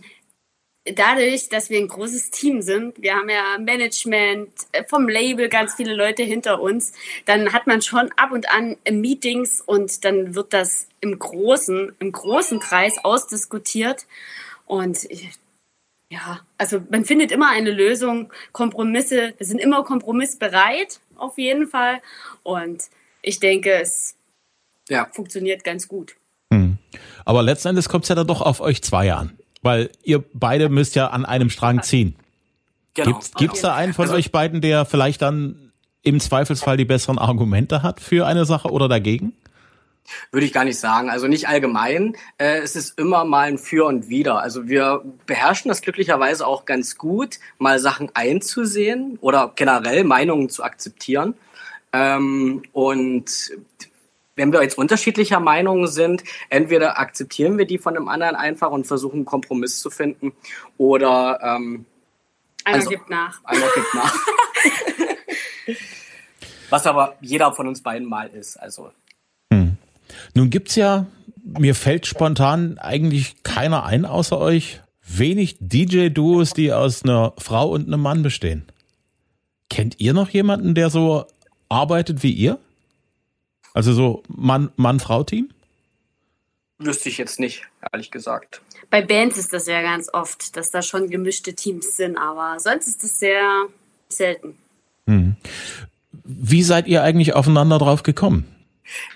dadurch, 0.85 1.49
dass 1.49 1.69
wir 1.69 1.79
ein 1.79 1.87
großes 1.87 2.31
Team 2.31 2.61
sind, 2.61 3.01
wir 3.01 3.15
haben 3.15 3.29
ja 3.29 3.57
Management 3.59 4.49
äh, 4.71 4.83
vom 4.87 5.07
Label, 5.07 5.49
ganz 5.49 5.75
viele 5.75 5.93
Leute 5.93 6.23
hinter 6.23 6.61
uns, 6.61 6.93
dann 7.25 7.53
hat 7.53 7.67
man 7.67 7.81
schon 7.81 8.09
ab 8.15 8.31
und 8.31 8.49
an 8.49 8.77
Meetings 8.89 9.61
und 9.61 10.03
dann 10.05 10.35
wird 10.35 10.53
das 10.53 10.87
im 11.01 11.17
großen, 11.17 11.95
im 11.99 12.11
großen 12.11 12.59
Kreis 12.59 12.97
ausdiskutiert. 13.03 14.05
Und 14.65 15.07
ja, 16.11 16.41
also 16.57 16.81
man 16.89 17.05
findet 17.05 17.31
immer 17.31 17.49
eine 17.49 17.71
Lösung, 17.71 18.31
Kompromisse, 18.51 19.33
wir 19.37 19.45
sind 19.45 19.59
immer 19.59 19.83
kompromissbereit, 19.83 20.99
auf 21.15 21.37
jeden 21.37 21.67
Fall. 21.67 22.01
Und 22.43 22.83
ich 23.21 23.39
denke, 23.39 23.73
es 23.73 24.15
ja. 24.89 25.07
funktioniert 25.11 25.63
ganz 25.63 25.87
gut. 25.87 26.15
Hm. 26.51 26.77
Aber 27.25 27.43
letzten 27.43 27.69
Endes 27.69 27.89
kommt 27.89 28.05
es 28.05 28.09
ja 28.09 28.15
dann 28.15 28.27
doch 28.27 28.41
auf 28.41 28.59
euch 28.59 28.81
zwei 28.81 29.13
an. 29.13 29.38
Weil 29.61 29.89
ihr 30.03 30.23
beide 30.33 30.69
müsst 30.69 30.95
ja 30.95 31.07
an 31.07 31.25
einem 31.25 31.49
Strang 31.49 31.83
ziehen. 31.83 32.15
Genau. 32.93 33.19
Gibt 33.37 33.55
es 33.55 33.61
da 33.61 33.75
einen 33.75 33.93
von 33.93 34.03
also, 34.03 34.15
euch 34.15 34.31
beiden, 34.31 34.61
der 34.61 34.85
vielleicht 34.85 35.21
dann 35.21 35.71
im 36.01 36.19
Zweifelsfall 36.19 36.77
die 36.77 36.85
besseren 36.85 37.17
Argumente 37.17 37.83
hat 37.83 37.99
für 37.99 38.25
eine 38.25 38.45
Sache 38.45 38.69
oder 38.69 38.87
dagegen? 38.87 39.33
Würde 40.31 40.45
ich 40.45 40.53
gar 40.53 40.65
nicht 40.65 40.79
sagen. 40.79 41.09
Also 41.09 41.27
nicht 41.27 41.47
allgemein. 41.47 42.15
Äh, 42.37 42.59
es 42.59 42.75
ist 42.75 42.97
immer 42.97 43.25
mal 43.25 43.47
ein 43.47 43.57
Für 43.57 43.85
und 43.85 44.09
Wider. 44.09 44.41
Also 44.41 44.67
wir 44.67 45.03
beherrschen 45.25 45.69
das 45.69 45.81
glücklicherweise 45.81 46.47
auch 46.47 46.65
ganz 46.65 46.97
gut, 46.97 47.39
mal 47.57 47.79
Sachen 47.79 48.09
einzusehen 48.15 49.17
oder 49.21 49.51
generell 49.55 50.03
Meinungen 50.03 50.49
zu 50.49 50.63
akzeptieren. 50.63 51.35
Ähm, 51.93 52.63
und 52.73 53.51
wenn 54.39 54.53
wir 54.53 54.63
jetzt 54.63 54.77
unterschiedlicher 54.77 55.41
Meinung 55.41 55.87
sind, 55.87 56.23
entweder 56.49 56.97
akzeptieren 56.97 57.57
wir 57.57 57.65
die 57.65 57.77
von 57.77 57.93
dem 57.93 58.07
anderen 58.07 58.37
einfach 58.37 58.71
und 58.71 58.87
versuchen 58.87 59.17
einen 59.17 59.25
Kompromiss 59.25 59.81
zu 59.81 59.89
finden 59.89 60.31
oder 60.77 61.41
ähm, 61.43 61.85
einer 62.63 62.77
also, 62.77 62.89
gibt 62.89 63.09
nach. 63.09 63.43
Einer 63.43 63.67
gibt 63.75 63.93
nach. 63.93 64.15
Was 66.69 66.87
aber 66.87 67.17
jeder 67.19 67.51
von 67.51 67.67
uns 67.67 67.83
beiden 67.83 68.07
mal 68.07 68.29
ist. 68.29 68.55
Also. 68.55 68.91
Hm. 69.51 69.75
Nun 70.35 70.49
gibt's 70.49 70.75
ja, 70.75 71.07
mir 71.43 71.75
fällt 71.75 72.05
spontan 72.05 72.77
eigentlich 72.77 73.43
keiner 73.43 73.83
ein 73.83 74.05
außer 74.05 74.39
euch, 74.39 74.79
wenig 75.05 75.57
DJ-Duos, 75.59 76.53
die 76.53 76.71
aus 76.71 77.03
einer 77.03 77.33
Frau 77.37 77.71
und 77.71 77.87
einem 77.87 78.01
Mann 78.01 78.23
bestehen. 78.23 78.63
Kennt 79.69 79.99
ihr 79.99 80.13
noch 80.13 80.29
jemanden, 80.29 80.75
der 80.75 80.89
so 80.89 81.25
arbeitet 81.67 82.23
wie 82.23 82.31
ihr? 82.31 82.57
Also 83.79 83.93
so 83.93 84.23
Mann-Frau-Team? 84.27 85.51
Wüsste 86.79 87.07
ich 87.07 87.17
jetzt 87.17 87.39
nicht, 87.39 87.63
ehrlich 87.93 88.11
gesagt. 88.11 88.61
Bei 88.89 89.01
Bands 89.01 89.37
ist 89.37 89.53
das 89.53 89.67
ja 89.67 89.81
ganz 89.81 90.09
oft, 90.13 90.57
dass 90.57 90.69
da 90.69 90.81
schon 90.81 91.09
gemischte 91.09 91.53
Teams 91.53 91.95
sind, 91.95 92.17
aber 92.17 92.59
sonst 92.59 92.89
ist 92.89 93.05
das 93.05 93.17
sehr 93.19 93.67
selten. 94.09 94.57
Hm. 95.07 95.37
Wie 96.11 96.61
seid 96.61 96.87
ihr 96.87 97.03
eigentlich 97.03 97.35
aufeinander 97.35 97.77
drauf 97.77 98.03
gekommen? 98.03 98.53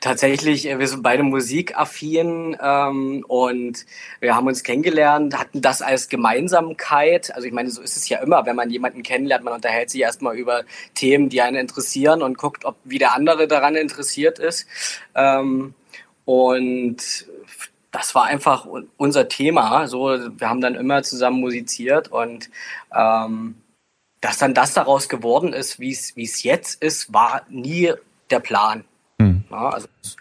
Tatsächlich, 0.01 0.67
äh, 0.67 0.79
wir 0.79 0.87
sind 0.87 1.03
beide 1.03 1.23
musikaffin 1.23 2.57
ähm, 2.61 3.23
und 3.27 3.85
wir 4.19 4.35
haben 4.35 4.47
uns 4.47 4.63
kennengelernt, 4.63 5.37
hatten 5.37 5.61
das 5.61 5.81
als 5.81 6.09
Gemeinsamkeit. 6.09 7.33
Also 7.35 7.47
ich 7.47 7.53
meine, 7.53 7.69
so 7.69 7.81
ist 7.81 7.97
es 7.97 8.07
ja 8.09 8.19
immer, 8.19 8.45
wenn 8.45 8.55
man 8.55 8.69
jemanden 8.69 9.03
kennenlernt, 9.03 9.43
man 9.43 9.53
unterhält 9.53 9.89
sich 9.89 10.01
erstmal 10.01 10.37
über 10.37 10.63
Themen, 10.93 11.29
die 11.29 11.41
einen 11.41 11.57
interessieren 11.57 12.21
und 12.21 12.37
guckt, 12.37 12.65
ob 12.65 12.77
wie 12.83 12.99
der 12.99 13.13
andere 13.13 13.47
daran 13.47 13.75
interessiert 13.75 14.39
ist. 14.39 14.67
Ähm, 15.15 15.73
und 16.25 17.27
das 17.91 18.15
war 18.15 18.25
einfach 18.25 18.67
unser 18.97 19.27
Thema. 19.27 19.87
So, 19.87 20.07
wir 20.07 20.49
haben 20.49 20.61
dann 20.61 20.75
immer 20.75 21.03
zusammen 21.03 21.39
musiziert 21.39 22.11
und 22.11 22.49
ähm, 22.93 23.55
dass 24.19 24.37
dann 24.37 24.53
das 24.53 24.73
daraus 24.73 25.09
geworden 25.09 25.53
ist, 25.53 25.79
wie 25.79 25.91
es 25.91 26.43
jetzt 26.43 26.81
ist, 26.81 27.13
war 27.13 27.41
nie 27.49 27.93
der 28.29 28.39
Plan. 28.39 28.85
Ja, 29.53 29.69
also 29.69 29.87
es 30.01 30.17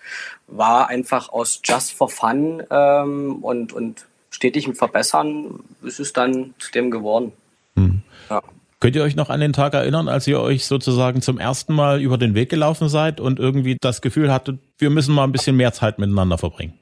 war 0.47 0.88
einfach 0.88 1.31
aus 1.31 1.61
Just 1.64 1.95
for 1.95 2.11
Fun 2.11 2.62
ähm, 2.71 3.42
und, 3.42 3.73
und 3.73 4.05
stetigem 4.29 4.75
Verbessern 4.75 5.61
ist 5.83 6.01
es 6.01 6.12
dann 6.12 6.53
zu 6.59 6.71
dem 6.71 6.90
geworden. 6.90 7.33
Hm. 7.77 8.03
Ja. 8.29 8.42
Könnt 8.79 8.95
ihr 8.95 9.03
euch 9.03 9.16
noch 9.16 9.31
an 9.31 9.40
den 9.40 9.55
Tag 9.55 9.73
erinnern, 9.73 10.09
als 10.09 10.27
ihr 10.27 10.38
euch 10.38 10.66
sozusagen 10.66 11.23
zum 11.23 11.38
ersten 11.38 11.73
Mal 11.73 12.03
über 12.03 12.18
den 12.18 12.35
Weg 12.35 12.51
gelaufen 12.51 12.90
seid 12.90 13.21
und 13.21 13.38
irgendwie 13.38 13.79
das 13.81 14.03
Gefühl 14.03 14.31
hattet, 14.31 14.59
wir 14.77 14.90
müssen 14.90 15.14
mal 15.14 15.25
ein 15.25 15.33
bisschen 15.33 15.57
mehr 15.57 15.73
Zeit 15.73 15.99
miteinander 15.99 16.37
verbringen? 16.37 16.79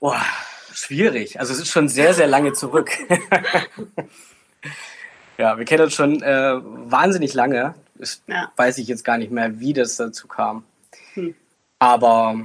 Boah, 0.00 0.22
schwierig. 0.72 1.38
Also 1.38 1.52
es 1.52 1.58
ist 1.58 1.68
schon 1.68 1.88
sehr, 1.88 2.14
sehr 2.14 2.28
lange 2.28 2.54
zurück. 2.54 2.92
ja, 5.38 5.58
wir 5.58 5.64
kennen 5.66 5.84
uns 5.84 5.94
schon 5.94 6.22
äh, 6.22 6.54
wahnsinnig 6.62 7.34
lange. 7.34 7.74
Ich 7.98 8.20
ja. 8.26 8.50
weiß 8.56 8.78
ich 8.78 8.88
jetzt 8.88 9.04
gar 9.04 9.18
nicht 9.18 9.30
mehr, 9.30 9.60
wie 9.60 9.72
das 9.72 9.96
dazu 9.96 10.26
kam. 10.26 10.64
Hm. 11.14 11.34
Aber 11.78 12.40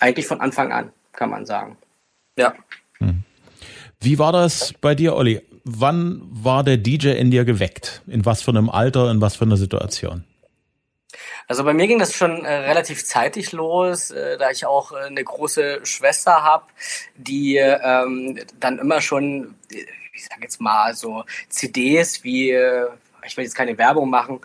eigentlich 0.00 0.26
von 0.26 0.40
Anfang 0.40 0.72
an, 0.72 0.92
kann 1.12 1.30
man 1.30 1.46
sagen. 1.46 1.76
Ja. 2.36 2.54
Hm. 2.98 3.22
Wie 4.00 4.18
war 4.18 4.32
das 4.32 4.74
bei 4.80 4.94
dir, 4.94 5.14
Olli? 5.14 5.42
Wann 5.64 6.22
war 6.30 6.62
der 6.62 6.76
DJ 6.76 7.08
in 7.10 7.30
dir 7.30 7.44
geweckt? 7.44 8.02
In 8.06 8.24
was 8.24 8.42
für 8.42 8.50
einem 8.50 8.70
Alter, 8.70 9.10
in 9.10 9.20
was 9.20 9.36
für 9.36 9.44
einer 9.44 9.56
Situation? 9.56 10.24
Also 11.48 11.64
bei 11.64 11.72
mir 11.72 11.86
ging 11.86 11.98
das 11.98 12.14
schon 12.14 12.44
äh, 12.44 12.52
relativ 12.52 13.04
zeitig 13.04 13.52
los, 13.52 14.10
äh, 14.10 14.36
da 14.36 14.50
ich 14.50 14.66
auch 14.66 14.92
äh, 14.92 15.06
eine 15.06 15.22
große 15.22 15.80
Schwester 15.84 16.42
habe, 16.42 16.66
die 17.16 17.56
ähm, 17.56 18.38
dann 18.58 18.78
immer 18.78 19.00
schon, 19.00 19.54
ich 19.70 20.24
sage 20.24 20.42
jetzt 20.42 20.60
mal 20.60 20.94
so 20.94 21.24
CDs 21.48 22.24
wie 22.24 22.50
äh, 22.50 22.88
ich 23.26 23.36
will 23.36 23.44
jetzt 23.44 23.54
keine 23.54 23.76
Werbung 23.78 24.10
machen, 24.10 24.40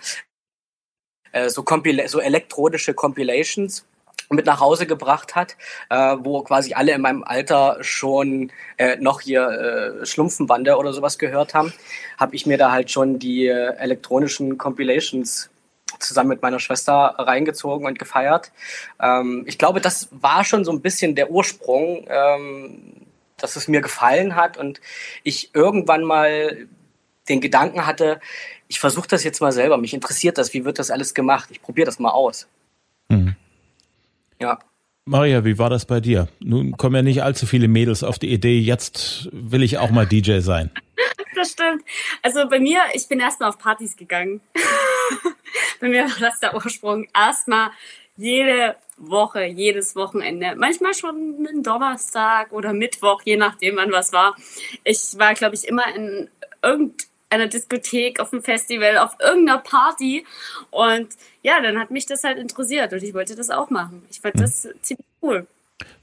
äh, 1.31 1.49
so, 1.49 1.63
so 2.07 2.19
elektronische 2.19 2.93
Compilations 2.93 3.85
mit 4.29 4.45
nach 4.45 4.59
Hause 4.61 4.87
gebracht 4.87 5.35
hat, 5.35 5.57
äh, 5.89 6.15
wo 6.19 6.41
quasi 6.43 6.73
alle 6.73 6.93
in 6.93 7.01
meinem 7.01 7.23
Alter 7.23 7.77
schon 7.81 8.51
äh, 8.77 8.95
noch 8.97 9.21
hier 9.21 10.01
äh, 10.01 10.05
Schlumpfenbande 10.05 10.77
oder 10.77 10.93
sowas 10.93 11.17
gehört 11.17 11.53
haben, 11.53 11.73
habe 12.17 12.35
ich 12.35 12.45
mir 12.45 12.57
da 12.57 12.71
halt 12.71 12.91
schon 12.91 13.19
die 13.19 13.47
äh, 13.47 13.75
elektronischen 13.75 14.57
Compilations 14.57 15.49
zusammen 15.99 16.29
mit 16.29 16.41
meiner 16.41 16.59
Schwester 16.59 17.15
reingezogen 17.17 17.85
und 17.85 17.99
gefeiert. 17.99 18.51
Ähm, 19.01 19.43
ich 19.47 19.57
glaube, 19.57 19.81
das 19.81 20.07
war 20.11 20.43
schon 20.45 20.63
so 20.63 20.71
ein 20.71 20.81
bisschen 20.81 21.15
der 21.15 21.29
Ursprung, 21.29 22.05
ähm, 22.07 22.93
dass 23.37 23.55
es 23.55 23.67
mir 23.67 23.81
gefallen 23.81 24.35
hat 24.35 24.57
und 24.57 24.79
ich 25.23 25.53
irgendwann 25.53 26.03
mal 26.03 26.67
den 27.27 27.41
Gedanken 27.41 27.85
hatte, 27.85 28.19
ich 28.71 28.79
versuche 28.79 29.07
das 29.09 29.25
jetzt 29.25 29.41
mal 29.41 29.51
selber. 29.51 29.77
Mich 29.77 29.93
interessiert 29.93 30.37
das. 30.37 30.53
Wie 30.53 30.63
wird 30.63 30.79
das 30.79 30.91
alles 30.91 31.13
gemacht? 31.13 31.49
Ich 31.51 31.61
probiere 31.61 31.87
das 31.87 31.99
mal 31.99 32.11
aus. 32.11 32.47
Mhm. 33.09 33.35
Ja. 34.39 34.59
Maria, 35.03 35.43
wie 35.43 35.57
war 35.57 35.69
das 35.69 35.83
bei 35.85 35.99
dir? 35.99 36.29
Nun 36.39 36.77
kommen 36.77 36.95
ja 36.95 37.01
nicht 37.01 37.21
allzu 37.21 37.45
viele 37.45 37.67
Mädels 37.67 38.01
auf 38.01 38.17
die 38.17 38.31
Idee, 38.31 38.59
jetzt 38.59 39.27
will 39.33 39.61
ich 39.61 39.77
auch 39.77 39.91
mal 39.91 40.07
DJ 40.07 40.39
sein. 40.39 40.71
Das 41.33 41.53
stimmt. 41.53 41.81
Also 42.21 42.47
bei 42.49 42.59
mir, 42.59 42.81
ich 42.93 43.07
bin 43.07 43.19
erstmal 43.19 43.49
auf 43.49 43.57
Partys 43.57 43.95
gegangen. 43.95 44.41
bei 45.79 45.87
mir 45.87 46.03
war 46.03 46.19
das 46.19 46.39
der 46.39 46.53
Ursprung. 46.53 47.07
Erstmal 47.15 47.71
jede 48.15 48.75
Woche, 48.97 49.45
jedes 49.45 49.95
Wochenende. 49.95 50.53
Manchmal 50.55 50.93
schon 50.93 51.47
einen 51.47 51.63
Donnerstag 51.63 52.51
oder 52.51 52.73
Mittwoch, 52.73 53.23
je 53.23 53.37
nachdem, 53.37 53.77
wann 53.77 53.91
was 53.91 54.13
war. 54.13 54.35
Ich 54.83 55.17
war, 55.17 55.33
glaube 55.33 55.55
ich, 55.55 55.67
immer 55.67 55.87
in 55.95 56.29
irgendeinem 56.61 57.10
einer 57.31 57.47
Diskothek, 57.47 58.19
auf 58.19 58.31
einem 58.31 58.43
Festival, 58.43 58.97
auf 58.97 59.15
irgendeiner 59.19 59.59
Party. 59.59 60.25
Und 60.69 61.07
ja, 61.41 61.61
dann 61.61 61.79
hat 61.79 61.89
mich 61.89 62.05
das 62.05 62.23
halt 62.23 62.37
interessiert 62.37 62.93
und 62.93 63.01
ich 63.01 63.13
wollte 63.13 63.35
das 63.35 63.49
auch 63.49 63.69
machen. 63.69 64.03
Ich 64.11 64.19
fand 64.19 64.39
das 64.39 64.67
ziemlich 64.81 65.07
cool. 65.21 65.47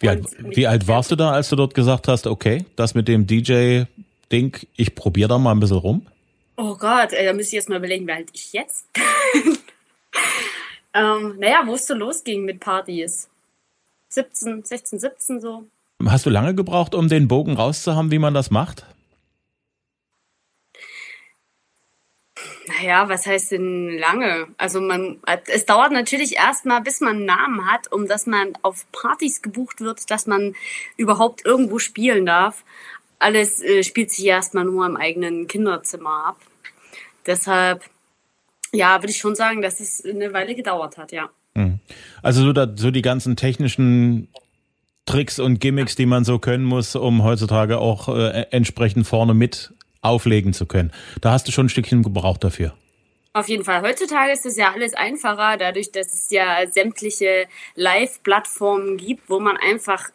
Wie 0.01 0.09
alt, 0.09 0.27
wie 0.41 0.67
alt 0.67 0.89
warst 0.89 1.11
du 1.11 1.17
da, 1.17 1.31
als 1.31 1.51
du 1.51 1.57
dort 1.57 1.75
gesagt 1.75 2.09
hast, 2.09 2.27
okay, 2.27 2.65
das 2.77 2.95
mit 2.95 3.07
dem 3.07 3.27
DJ-Ding, 3.27 4.57
ich 4.77 4.95
probiere 4.95 5.29
da 5.29 5.39
mal 5.39 5.53
ein 5.53 5.61
bisschen 5.61 5.77
rum? 5.77 6.07
Oh 6.57 6.75
Gott, 6.75 7.13
ey, 7.13 7.25
da 7.25 7.33
müsste 7.33 7.51
ich 7.51 7.61
jetzt 7.61 7.69
mal 7.69 7.77
überlegen, 7.77 8.07
wie 8.07 8.13
alt 8.13 8.31
ich 8.33 8.53
jetzt 8.53 8.87
bin. 9.33 9.59
ähm, 10.95 11.37
naja, 11.39 11.63
wo 11.67 11.75
es 11.75 11.87
so 11.87 11.95
losging 11.95 12.45
mit 12.45 12.59
Partys. 12.59 13.29
17, 14.09 14.65
16, 14.65 14.99
17 14.99 15.41
so. 15.41 15.65
Hast 16.05 16.27
du 16.27 16.31
lange 16.31 16.55
gebraucht, 16.55 16.95
um 16.95 17.09
den 17.09 17.29
Bogen 17.29 17.55
rauszuhaben, 17.55 18.11
wie 18.11 18.19
man 18.19 18.35
das 18.35 18.51
macht? 18.51 18.87
Naja, 22.69 23.09
was 23.09 23.27
heißt 23.27 23.53
denn 23.53 23.99
lange? 23.99 24.49
Also 24.59 24.81
man, 24.81 25.19
es 25.47 25.65
dauert 25.65 25.93
natürlich 25.93 26.37
erstmal, 26.37 26.83
bis 26.83 27.01
man 27.01 27.17
einen 27.17 27.25
Namen 27.25 27.71
hat, 27.71 27.91
um 27.91 28.07
dass 28.07 28.27
man 28.27 28.53
auf 28.63 28.91
Partys 28.93 29.43
gebucht 29.43 29.81
wird, 29.81 30.11
dass 30.11 30.27
man 30.27 30.55
überhaupt 30.97 31.45
irgendwo 31.47 31.79
spielen 31.79 32.27
darf. 32.27 32.65
Alles 33.19 33.63
äh, 33.63 33.83
spielt 33.83 34.11
sich 34.11 34.27
erstmal 34.27 34.65
nur 34.65 34.87
im 34.87 34.97
eigenen 34.97 35.47
Kinderzimmer 35.47 36.27
ab. 36.27 36.37
Deshalb, 37.27 37.85
ja, 38.73 39.01
würde 39.03 39.11
ich 39.11 39.19
schon 39.19 39.35
sagen, 39.35 39.63
dass 39.63 39.81
es 39.81 40.05
eine 40.05 40.33
Weile 40.33 40.55
gedauert 40.55 40.99
hat, 40.99 41.13
ja. 41.13 41.31
Hm. 41.55 41.79
Also 42.23 42.43
so, 42.43 42.53
da, 42.53 42.69
so 42.75 42.91
die 42.91 43.03
ganzen 43.03 43.37
technischen 43.37 44.29
Tricks 45.07 45.39
und 45.39 45.59
Gimmicks, 45.59 45.97
die 45.97 46.07
man 46.07 46.25
so 46.25 46.39
können 46.39 46.65
muss, 46.65 46.95
um 46.95 47.25
heutzutage 47.25 47.79
auch 47.79 48.09
äh, 48.09 48.47
entsprechend 48.51 49.07
vorne 49.07 49.33
mit 49.33 49.73
auflegen 50.01 50.53
zu 50.53 50.67
können. 50.67 50.93
Da 51.21 51.33
hast 51.33 51.49
du 51.49 51.53
schon 51.53 51.67
ein 51.67 51.69
Stückchen 51.71 52.03
gebraucht 52.03 52.45
dafür. 52.45 52.75
Auf 53.33 53.49
jeden 53.49 53.65
Fall. 53.65 53.83
Heutzutage 53.83 54.33
ist 54.33 54.47
es 54.47 54.57
ja 54.57 54.73
alles 54.73 54.95
einfacher, 54.95 55.57
dadurch, 55.59 55.93
dass 55.93 56.13
es 56.13 56.31
ja 56.31 56.67
sämtliche 56.71 57.47
Live-Plattformen 57.77 58.97
gibt, 58.97 59.29
wo 59.29 59.39
man 59.39 59.57
einfach 59.57 60.11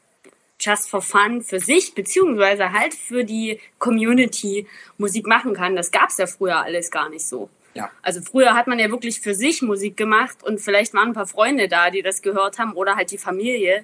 just 0.60 0.90
for 0.90 1.02
fun 1.02 1.42
für 1.42 1.60
sich, 1.60 1.94
beziehungsweise 1.94 2.72
halt 2.72 2.94
für 2.94 3.24
die 3.24 3.60
Community 3.80 4.68
Musik 4.98 5.28
machen 5.28 5.54
kann. 5.54 5.76
Das 5.76 5.92
gab 5.92 6.10
es 6.10 6.18
ja 6.18 6.28
früher 6.28 6.58
alles 6.58 6.90
gar 6.90 7.10
nicht 7.10 7.26
so. 7.26 7.50
Ja. 7.74 7.90
Also 8.02 8.22
früher 8.22 8.54
hat 8.54 8.68
man 8.68 8.80
ja 8.80 8.90
wirklich 8.90 9.20
für 9.20 9.34
sich 9.36 9.62
Musik 9.62 9.98
gemacht 9.98 10.44
und 10.44 10.60
vielleicht 10.60 10.94
waren 10.94 11.10
ein 11.10 11.14
paar 11.14 11.28
Freunde 11.28 11.68
da, 11.68 11.90
die 11.90 12.02
das 12.02 12.22
gehört 12.22 12.60
haben 12.60 12.74
oder 12.74 12.96
halt 12.96 13.12
die 13.12 13.18
Familie. 13.18 13.84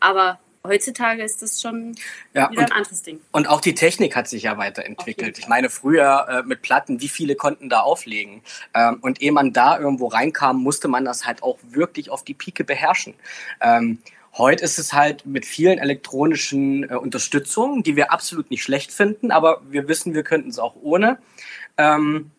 Aber 0.00 0.38
heutzutage 0.66 1.22
ist 1.22 1.42
das 1.42 1.60
schon 1.60 1.94
ja, 2.32 2.50
wieder 2.50 2.62
und, 2.62 2.72
ein 2.72 2.78
anderes 2.78 3.02
Ding. 3.02 3.20
Und 3.32 3.48
auch 3.48 3.60
die 3.60 3.74
Technik 3.74 4.16
hat 4.16 4.28
sich 4.28 4.44
ja 4.44 4.56
weiterentwickelt. 4.56 5.38
Ich 5.38 5.48
meine, 5.48 5.70
früher 5.70 6.26
äh, 6.28 6.42
mit 6.42 6.62
Platten, 6.62 7.00
wie 7.00 7.08
viele 7.08 7.36
konnten 7.36 7.68
da 7.68 7.80
auflegen? 7.80 8.42
Ähm, 8.72 8.98
und 9.00 9.20
ehe 9.22 9.32
man 9.32 9.52
da 9.52 9.78
irgendwo 9.78 10.08
reinkam, 10.08 10.62
musste 10.62 10.88
man 10.88 11.04
das 11.04 11.26
halt 11.26 11.42
auch 11.42 11.58
wirklich 11.62 12.10
auf 12.10 12.24
die 12.24 12.34
Pike 12.34 12.64
beherrschen. 12.64 13.14
Ähm, 13.60 13.98
Heute 14.36 14.64
ist 14.64 14.80
es 14.80 14.92
halt 14.92 15.26
mit 15.26 15.46
vielen 15.46 15.78
elektronischen 15.78 16.90
äh, 16.90 16.96
Unterstützungen, 16.96 17.84
die 17.84 17.94
wir 17.94 18.10
absolut 18.10 18.50
nicht 18.50 18.64
schlecht 18.64 18.90
finden, 18.90 19.30
aber 19.30 19.62
wir 19.70 19.86
wissen, 19.86 20.12
wir 20.12 20.24
könnten 20.24 20.50
es 20.50 20.58
auch 20.58 20.74
ohne. 20.82 21.18
Ähm, 21.78 22.32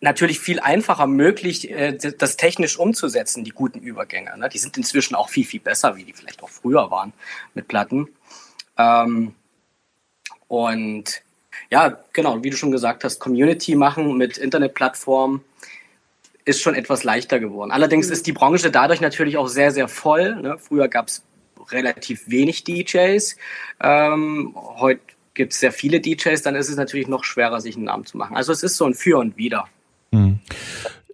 natürlich 0.00 0.40
viel 0.40 0.60
einfacher 0.60 1.06
möglich, 1.06 1.70
äh, 1.70 1.96
das 1.96 2.36
technisch 2.36 2.78
umzusetzen, 2.78 3.44
die 3.44 3.50
guten 3.50 3.80
Übergänge. 3.80 4.36
Ne? 4.38 4.48
Die 4.48 4.58
sind 4.58 4.76
inzwischen 4.76 5.14
auch 5.14 5.28
viel, 5.28 5.44
viel 5.44 5.60
besser, 5.60 5.96
wie 5.96 6.04
die 6.04 6.12
vielleicht 6.12 6.42
auch 6.42 6.50
früher 6.50 6.90
waren 6.90 7.12
mit 7.54 7.68
Platten. 7.68 8.08
Ähm, 8.76 9.34
und 10.48 11.22
ja, 11.70 11.98
genau, 12.12 12.42
wie 12.42 12.50
du 12.50 12.56
schon 12.56 12.72
gesagt 12.72 13.04
hast, 13.04 13.20
Community 13.20 13.74
machen 13.74 14.16
mit 14.16 14.38
Internetplattformen 14.38 15.42
ist 16.44 16.62
schon 16.62 16.74
etwas 16.74 17.04
leichter 17.04 17.38
geworden. 17.38 17.70
Allerdings 17.70 18.08
mhm. 18.08 18.12
ist 18.12 18.26
die 18.26 18.32
Branche 18.32 18.70
dadurch 18.70 19.00
natürlich 19.00 19.36
auch 19.36 19.46
sehr, 19.46 19.70
sehr 19.70 19.88
voll. 19.88 20.36
Ne? 20.36 20.58
Früher 20.58 20.88
gab 20.88 21.08
es 21.08 21.22
relativ 21.70 22.28
wenig 22.28 22.64
DJs. 22.64 23.36
Ähm, 23.80 24.54
heute 24.56 25.00
gibt 25.34 25.52
es 25.52 25.60
sehr 25.60 25.72
viele 25.72 26.00
DJs, 26.00 26.42
dann 26.42 26.54
ist 26.54 26.68
es 26.68 26.76
natürlich 26.76 27.08
noch 27.08 27.24
schwerer, 27.24 27.60
sich 27.60 27.76
einen 27.76 27.84
Namen 27.84 28.06
zu 28.06 28.16
machen. 28.16 28.36
Also 28.36 28.52
es 28.52 28.62
ist 28.62 28.76
so 28.76 28.84
ein 28.84 28.94
Für 28.94 29.18
und 29.18 29.36
Wider. 29.36 29.66
Hm. 30.12 30.38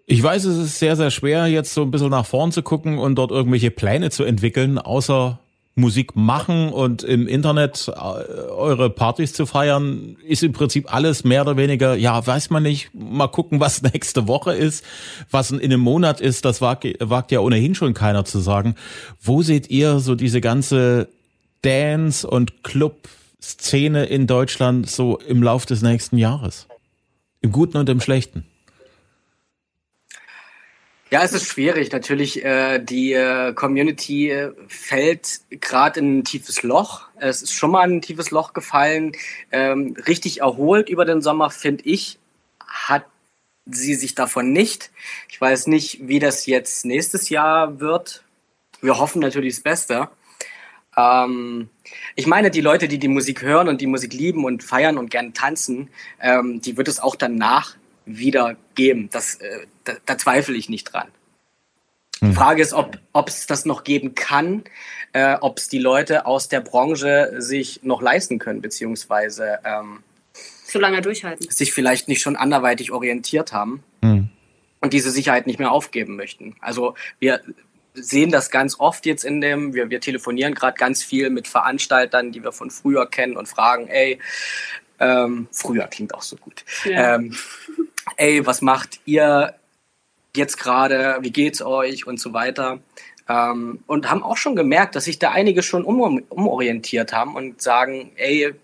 Ich 0.07 0.23
weiß, 0.23 0.45
es 0.45 0.57
ist 0.57 0.79
sehr, 0.79 0.97
sehr 0.97 1.11
schwer, 1.11 1.47
jetzt 1.47 1.75
so 1.75 1.83
ein 1.83 1.91
bisschen 1.91 2.11
nach 2.11 2.27
vorn 2.27 2.53
zu 2.53 2.63
gucken 2.63 2.99
und 2.99 3.17
dort 3.17 3.33
irgendwelche 3.33 3.71
Pläne 3.71 4.11
zu 4.11 4.25
entwickeln, 4.25 4.79
außer 4.79 5.41
Musik 5.79 6.17
machen 6.17 6.71
und 6.71 7.03
im 7.03 7.29
Internet 7.29 7.89
äh, 7.89 7.93
eure 7.93 8.89
Partys 8.89 9.35
zu 9.35 9.45
feiern, 9.45 10.17
ist 10.27 10.43
im 10.43 10.53
Prinzip 10.53 10.93
alles 10.93 11.23
mehr 11.23 11.43
oder 11.43 11.59
weniger, 11.59 11.95
ja, 11.95 12.27
weiß 12.27 12.49
man 12.49 12.63
nicht, 12.63 12.91
mal 12.95 13.29
gucken, 13.29 13.61
was 13.61 13.83
nächste 13.93 14.27
Woche 14.27 14.55
ist, 14.55 14.85
was 15.31 15.51
in 15.51 15.61
einem 15.61 15.81
Monat 15.81 16.21
ist, 16.23 16.47
das 16.47 16.63
wagt, 16.63 16.87
wagt 17.01 17.31
ja 17.31 17.41
ohnehin 17.41 17.75
schon 17.75 17.93
keiner 17.93 18.25
zu 18.25 18.39
sagen. 18.39 18.75
Wo 19.21 19.43
seht 19.43 19.69
ihr 19.69 19.99
so 19.99 20.15
diese 20.15 20.41
ganze 20.41 21.09
Dance- 21.63 22.27
und 22.27 22.63
Club- 22.63 23.09
Szene 23.41 24.07
in 24.07 24.27
Deutschland 24.27 24.89
so 24.89 25.19
im 25.19 25.43
Lauf 25.43 25.67
des 25.67 25.83
nächsten 25.83 26.19
Jahres? 26.19 26.67
Im 27.41 27.53
Guten 27.53 27.77
und 27.77 27.89
im 27.89 28.01
Schlechten? 28.01 28.47
Ja, 31.09 31.23
es 31.23 31.33
ist 31.33 31.47
schwierig. 31.47 31.93
Natürlich, 31.93 32.45
äh, 32.45 32.81
die 32.81 33.13
äh, 33.13 33.53
Community 33.53 34.31
äh, 34.31 34.53
fällt 34.67 35.41
gerade 35.51 36.01
in 36.01 36.19
ein 36.19 36.25
tiefes 36.25 36.65
Loch. 36.65 37.03
Es 37.17 37.43
ist 37.43 37.53
schon 37.53 37.71
mal 37.71 37.89
ein 37.89 38.03
tiefes 38.03 38.33
Loch 38.33 38.53
gefallen. 38.55 39.13
Ähm, 39.53 39.97
richtig 40.07 40.41
erholt 40.41 40.89
über 40.89 41.05
den 41.05 41.23
Sommer, 41.23 41.51
finde 41.51 41.85
ich, 41.85 42.19
hat 42.67 43.05
sie 43.67 43.95
sich 43.95 44.17
davon 44.17 44.53
nicht. 44.53 44.91
Ich 45.29 45.41
weiß 45.41 45.69
nicht, 45.69 46.09
wie 46.09 46.19
das 46.19 46.47
jetzt 46.47 46.85
nächstes 46.85 47.29
Jahr 47.29 47.79
wird. 47.79 48.25
Wir 48.81 48.99
hoffen 48.99 49.21
natürlich 49.21 49.55
das 49.55 49.63
Beste. 49.63 50.09
Ähm, 50.97 51.69
ich 52.15 52.27
meine, 52.27 52.51
die 52.51 52.61
Leute, 52.61 52.89
die 52.89 52.99
die 52.99 53.09
Musik 53.09 53.43
hören 53.43 53.69
und 53.69 53.81
die 53.81 53.87
Musik 53.87 54.13
lieben 54.13 54.45
und 54.45 54.63
feiern 54.63 54.99
und 54.99 55.11
gern 55.11 55.35
tanzen, 55.35 55.91
ähm, 56.21 56.61
die 56.61 56.77
wird 56.77 56.89
es 56.89 57.01
auch 57.01 57.17
danach 57.17 57.77
wieder 58.07 58.57
geben. 58.75 59.09
Das, 59.11 59.37
äh, 59.37 59.67
da, 59.85 59.95
da 60.07 60.19
zweifle 60.19 60.57
ich 60.57 60.69
nicht 60.69 60.85
dran. 60.85 61.09
Die 62.21 62.29
hm. 62.29 62.35
Frage 62.35 62.63
ist, 62.63 62.73
ob 62.73 63.29
es 63.29 63.47
das 63.47 63.67
noch 63.67 63.85
geben 63.85 64.15
kann, 64.15 64.65
äh, 65.13 65.37
ob 65.41 65.59
es 65.59 65.69
die 65.69 65.79
Leute 65.79 66.25
aus 66.25 66.49
der 66.49 66.61
Branche 66.61 67.35
sich 67.39 67.81
noch 67.83 68.01
leisten 68.01 68.39
können, 68.39 68.63
beziehungsweise 68.63 69.59
ähm, 69.65 70.03
so 70.65 70.79
lange 70.79 71.03
durchhalten. 71.03 71.51
Sich 71.51 71.73
vielleicht 71.75 72.09
nicht 72.09 72.23
schon 72.23 72.37
anderweitig 72.37 72.91
orientiert 72.91 73.53
haben 73.53 73.83
mhm. 74.01 74.31
und 74.81 74.93
diese 74.95 75.11
Sicherheit 75.11 75.47
nicht 75.47 75.59
mehr 75.59 75.73
aufgeben 75.73 76.17
möchten. 76.17 76.57
Also 76.61 76.95
wir 77.19 77.43
sehen 77.97 78.31
das 78.31 78.51
ganz 78.51 78.79
oft 78.79 79.07
jetzt 79.07 79.25
in 79.25 79.41
dem, 79.41 79.75
wir, 79.75 79.91
wir 79.91 80.01
telefonieren 80.01 80.55
gerade 80.55 80.77
ganz 80.77 81.03
viel 81.03 81.31
mit 81.31 81.49
Veranstaltern, 81.49 82.33
die 82.33 82.43
wir 82.43 82.53
von 82.53 82.71
früher 82.71 83.07
kennen 83.07 83.37
und 83.37 83.49
fragen, 83.49 83.89
ey, 83.89 84.19
ähm, 84.99 85.49
früher 85.51 85.87
klingt 85.89 86.15
auch 86.15 86.23
so 86.23 86.37
gut. 86.37 86.65
Ja. 86.85 87.17
Ähm, 87.17 87.37
ey, 88.17 88.47
was 88.47 88.63
macht 88.63 89.01
ihr 89.05 89.55
jetzt 90.35 90.59
gerade? 90.59 91.19
Wie 91.21 91.33
geht's 91.33 91.63
euch 91.63 92.07
und 92.07 92.21
so 92.21 92.33
weiter? 92.33 92.79
Ähm, 93.29 93.81
und 93.87 94.11
haben 94.11 94.23
auch 94.23 94.37
schon 94.37 94.57
gemerkt, 94.57 94.95
dass 94.95 95.05
sich 95.05 95.19
da 95.19 95.33
einige 95.33 95.63
schon 95.63 95.85
um, 95.85 96.23
umorientiert 96.29 97.13
haben 97.13 97.35
und 97.35 97.61
sagen, 97.61 98.13
ey, 98.17 98.55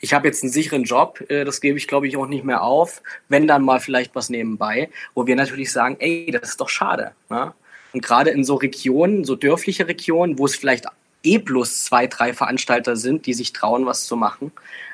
ich 0.00 0.14
habe 0.14 0.26
jetzt 0.26 0.42
einen 0.42 0.52
sicheren 0.52 0.84
Job, 0.84 1.22
äh, 1.28 1.44
das 1.44 1.60
gebe 1.60 1.78
ich, 1.78 1.86
glaube 1.86 2.06
ich, 2.06 2.16
auch 2.16 2.26
nicht 2.26 2.44
mehr 2.44 2.62
auf, 2.62 3.02
wenn 3.28 3.46
dann 3.46 3.62
mal 3.62 3.80
vielleicht 3.80 4.14
was 4.14 4.30
nebenbei, 4.30 4.90
wo 5.14 5.26
wir 5.26 5.36
natürlich 5.36 5.72
sagen, 5.72 5.96
ey, 5.98 6.30
das 6.30 6.50
ist 6.50 6.60
doch 6.60 6.68
schade. 6.68 7.12
Ne? 7.28 7.52
Und 7.96 8.02
gerade 8.02 8.28
in 8.28 8.44
so 8.44 8.56
Regionen, 8.56 9.24
so 9.24 9.36
dörfliche 9.36 9.88
Regionen, 9.88 10.38
wo 10.38 10.44
es 10.44 10.54
vielleicht 10.54 10.84
eh 11.22 11.38
bloß 11.38 11.84
zwei, 11.84 12.06
drei 12.06 12.34
Veranstalter 12.34 12.94
sind, 12.94 13.24
die 13.24 13.32
sich 13.32 13.54
trauen, 13.54 13.86
was 13.86 14.04
zu 14.04 14.16
machen, 14.16 14.52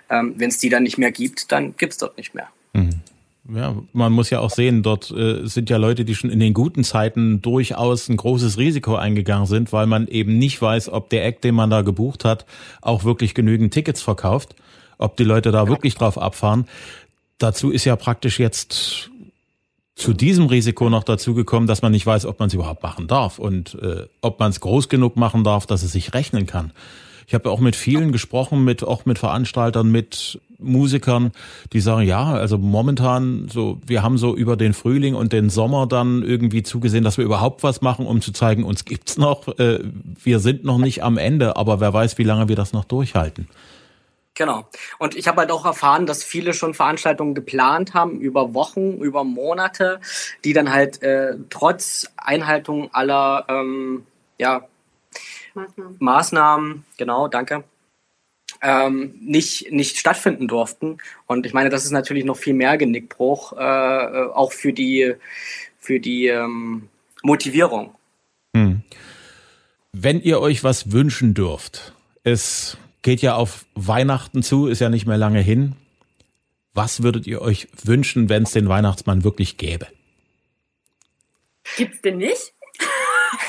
ähm, 0.08 0.34
wenn 0.36 0.50
es 0.50 0.58
die 0.58 0.68
dann 0.68 0.84
nicht 0.84 0.98
mehr 0.98 1.10
gibt, 1.10 1.50
dann 1.50 1.74
gibt 1.76 1.94
es 1.94 1.98
dort 1.98 2.16
nicht 2.16 2.32
mehr. 2.32 2.46
Mhm. 2.74 3.00
Ja, 3.52 3.74
man 3.92 4.12
muss 4.12 4.30
ja 4.30 4.38
auch 4.38 4.50
sehen, 4.50 4.84
dort 4.84 5.10
äh, 5.10 5.44
sind 5.48 5.68
ja 5.68 5.78
Leute, 5.78 6.04
die 6.04 6.14
schon 6.14 6.30
in 6.30 6.38
den 6.38 6.54
guten 6.54 6.84
Zeiten 6.84 7.42
durchaus 7.42 8.08
ein 8.08 8.16
großes 8.16 8.56
Risiko 8.56 8.94
eingegangen 8.94 9.46
sind, 9.46 9.72
weil 9.72 9.88
man 9.88 10.06
eben 10.06 10.38
nicht 10.38 10.62
weiß, 10.62 10.90
ob 10.90 11.10
der 11.10 11.26
Act, 11.26 11.42
den 11.42 11.56
man 11.56 11.70
da 11.70 11.82
gebucht 11.82 12.24
hat, 12.24 12.46
auch 12.82 13.02
wirklich 13.02 13.34
genügend 13.34 13.74
Tickets 13.74 14.00
verkauft, 14.00 14.54
ob 14.96 15.16
die 15.16 15.24
Leute 15.24 15.50
da 15.50 15.64
ja. 15.64 15.68
wirklich 15.68 15.96
drauf 15.96 16.18
abfahren. 16.18 16.68
Dazu 17.38 17.72
ist 17.72 17.84
ja 17.84 17.96
praktisch 17.96 18.38
jetzt 18.38 19.10
zu 20.02 20.12
diesem 20.12 20.46
Risiko 20.46 20.90
noch 20.90 21.04
dazu 21.04 21.32
gekommen, 21.32 21.68
dass 21.68 21.80
man 21.80 21.92
nicht 21.92 22.04
weiß, 22.04 22.26
ob 22.26 22.40
man 22.40 22.48
es 22.48 22.54
überhaupt 22.54 22.82
machen 22.82 23.06
darf 23.06 23.38
und 23.38 23.76
äh, 23.80 24.06
ob 24.20 24.40
man 24.40 24.50
es 24.50 24.60
groß 24.60 24.88
genug 24.88 25.16
machen 25.16 25.44
darf, 25.44 25.66
dass 25.66 25.84
es 25.84 25.92
sich 25.92 26.12
rechnen 26.12 26.46
kann. 26.46 26.72
Ich 27.28 27.34
habe 27.34 27.48
auch 27.50 27.60
mit 27.60 27.76
vielen 27.76 28.10
gesprochen, 28.10 28.64
mit 28.64 28.82
auch 28.82 29.06
mit 29.06 29.18
Veranstaltern, 29.20 29.90
mit 29.90 30.40
Musikern, 30.58 31.30
die 31.72 31.80
sagen, 31.80 32.06
ja, 32.06 32.32
also 32.32 32.58
momentan 32.58 33.48
so, 33.48 33.78
wir 33.86 34.02
haben 34.02 34.18
so 34.18 34.36
über 34.36 34.56
den 34.56 34.74
Frühling 34.74 35.14
und 35.14 35.32
den 35.32 35.50
Sommer 35.50 35.86
dann 35.86 36.22
irgendwie 36.22 36.64
zugesehen, 36.64 37.04
dass 37.04 37.16
wir 37.16 37.24
überhaupt 37.24 37.62
was 37.62 37.80
machen, 37.80 38.06
um 38.06 38.20
zu 38.20 38.32
zeigen, 38.32 38.64
uns 38.64 38.84
gibt's 38.84 39.16
noch. 39.16 39.48
Äh, 39.58 39.80
wir 40.22 40.40
sind 40.40 40.64
noch 40.64 40.78
nicht 40.78 41.04
am 41.04 41.16
Ende, 41.16 41.56
aber 41.56 41.80
wer 41.80 41.92
weiß, 41.92 42.18
wie 42.18 42.24
lange 42.24 42.48
wir 42.48 42.56
das 42.56 42.72
noch 42.72 42.84
durchhalten. 42.84 43.46
Genau. 44.34 44.66
Und 44.98 45.14
ich 45.14 45.28
habe 45.28 45.42
halt 45.42 45.50
auch 45.50 45.66
erfahren, 45.66 46.06
dass 46.06 46.24
viele 46.24 46.54
schon 46.54 46.72
Veranstaltungen 46.72 47.34
geplant 47.34 47.92
haben 47.92 48.18
über 48.20 48.54
Wochen, 48.54 48.98
über 48.98 49.24
Monate, 49.24 50.00
die 50.44 50.54
dann 50.54 50.72
halt 50.72 51.02
äh, 51.02 51.36
trotz 51.50 52.10
Einhaltung 52.16 52.92
aller 52.94 53.44
ähm, 53.48 54.06
ja, 54.38 54.66
Maßnahmen. 55.54 55.96
Maßnahmen, 55.98 56.84
genau, 56.96 57.28
danke, 57.28 57.64
ähm, 58.62 59.14
nicht, 59.20 59.70
nicht 59.70 59.98
stattfinden 59.98 60.48
durften. 60.48 60.98
Und 61.26 61.44
ich 61.44 61.52
meine, 61.52 61.68
das 61.68 61.84
ist 61.84 61.90
natürlich 61.90 62.24
noch 62.24 62.36
viel 62.36 62.54
mehr 62.54 62.78
Genickbruch, 62.78 63.52
äh, 63.52 63.56
äh 63.60 64.30
auch 64.32 64.52
für 64.52 64.72
die, 64.72 65.14
für 65.78 66.00
die 66.00 66.28
ähm, 66.28 66.88
Motivierung. 67.22 67.94
Hm. 68.56 68.82
Wenn 69.92 70.20
ihr 70.20 70.40
euch 70.40 70.64
was 70.64 70.92
wünschen 70.92 71.34
dürft, 71.34 71.92
es 72.24 72.78
geht 73.02 73.20
ja 73.20 73.34
auf 73.34 73.66
Weihnachten 73.74 74.42
zu, 74.42 74.66
ist 74.66 74.80
ja 74.80 74.88
nicht 74.88 75.06
mehr 75.06 75.18
lange 75.18 75.40
hin. 75.40 75.74
Was 76.74 77.02
würdet 77.02 77.26
ihr 77.26 77.42
euch 77.42 77.68
wünschen, 77.82 78.28
wenn 78.28 78.44
es 78.44 78.52
den 78.52 78.68
Weihnachtsmann 78.68 79.24
wirklich 79.24 79.58
gäbe? 79.58 79.86
Gibt's 81.76 82.00
denn 82.00 82.18
nicht? 82.18 82.54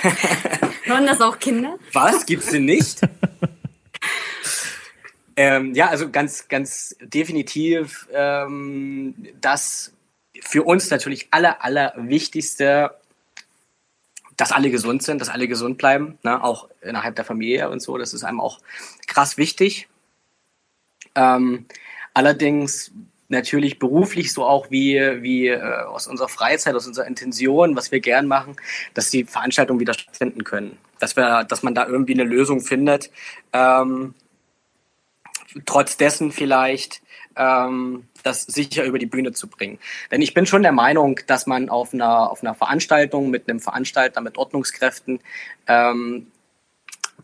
Hören 0.83 1.05
das 1.05 1.21
auch 1.21 1.39
Kinder? 1.39 1.77
Was? 1.93 2.25
Gibt's 2.25 2.51
denn 2.51 2.65
nicht? 2.65 3.01
ähm, 5.35 5.73
ja, 5.73 5.87
also 5.87 6.09
ganz, 6.09 6.47
ganz 6.47 6.95
definitiv 7.01 8.07
ähm, 8.11 9.15
das 9.39 9.93
für 10.41 10.63
uns 10.63 10.89
natürlich 10.89 11.27
aller, 11.31 11.63
aller 11.63 11.93
Wichtigste, 11.97 12.91
dass 14.37 14.51
alle 14.51 14.71
gesund 14.71 15.03
sind, 15.03 15.21
dass 15.21 15.29
alle 15.29 15.47
gesund 15.47 15.77
bleiben, 15.77 16.17
ne? 16.23 16.43
auch 16.43 16.69
innerhalb 16.81 17.15
der 17.15 17.25
Familie 17.25 17.69
und 17.69 17.81
so. 17.81 17.97
Das 17.97 18.13
ist 18.13 18.23
einem 18.23 18.41
auch 18.41 18.59
krass 19.07 19.37
wichtig. 19.37 19.87
Ähm, 21.15 21.65
allerdings 22.13 22.91
natürlich 23.29 23.79
beruflich 23.79 24.31
so 24.33 24.45
auch 24.45 24.69
wie, 24.71 24.99
wie 25.21 25.47
äh, 25.47 25.61
aus 25.61 26.07
unserer 26.07 26.29
Freizeit, 26.29 26.75
aus 26.75 26.87
unserer 26.87 27.07
Intention, 27.07 27.75
was 27.75 27.91
wir 27.91 27.99
gern 27.99 28.27
machen, 28.27 28.55
dass 28.93 29.09
die 29.09 29.25
Veranstaltungen 29.25 29.79
wieder 29.79 29.93
stattfinden 29.93 30.43
können. 30.43 30.77
Dass, 30.99 31.15
wir, 31.15 31.43
dass 31.43 31.63
man 31.63 31.75
da 31.75 31.85
irgendwie 31.85 32.13
eine 32.13 32.23
Lösung 32.23 32.61
findet. 32.61 33.11
Ähm, 33.51 34.13
trotz 35.65 35.97
dessen 35.97 36.31
vielleicht 36.31 37.01
ähm, 37.35 38.07
das 38.23 38.43
sicher 38.43 38.83
über 38.83 38.99
die 38.99 39.05
Bühne 39.05 39.31
zu 39.31 39.47
bringen. 39.47 39.79
Denn 40.11 40.21
ich 40.21 40.33
bin 40.33 40.45
schon 40.45 40.63
der 40.63 40.71
Meinung, 40.71 41.19
dass 41.27 41.47
man 41.47 41.69
auf 41.69 41.93
einer, 41.93 42.31
auf 42.31 42.41
einer 42.41 42.55
Veranstaltung 42.55 43.29
mit 43.29 43.49
einem 43.49 43.59
Veranstalter, 43.59 44.21
mit 44.21 44.37
Ordnungskräften 44.37 45.19
ähm, 45.67 46.27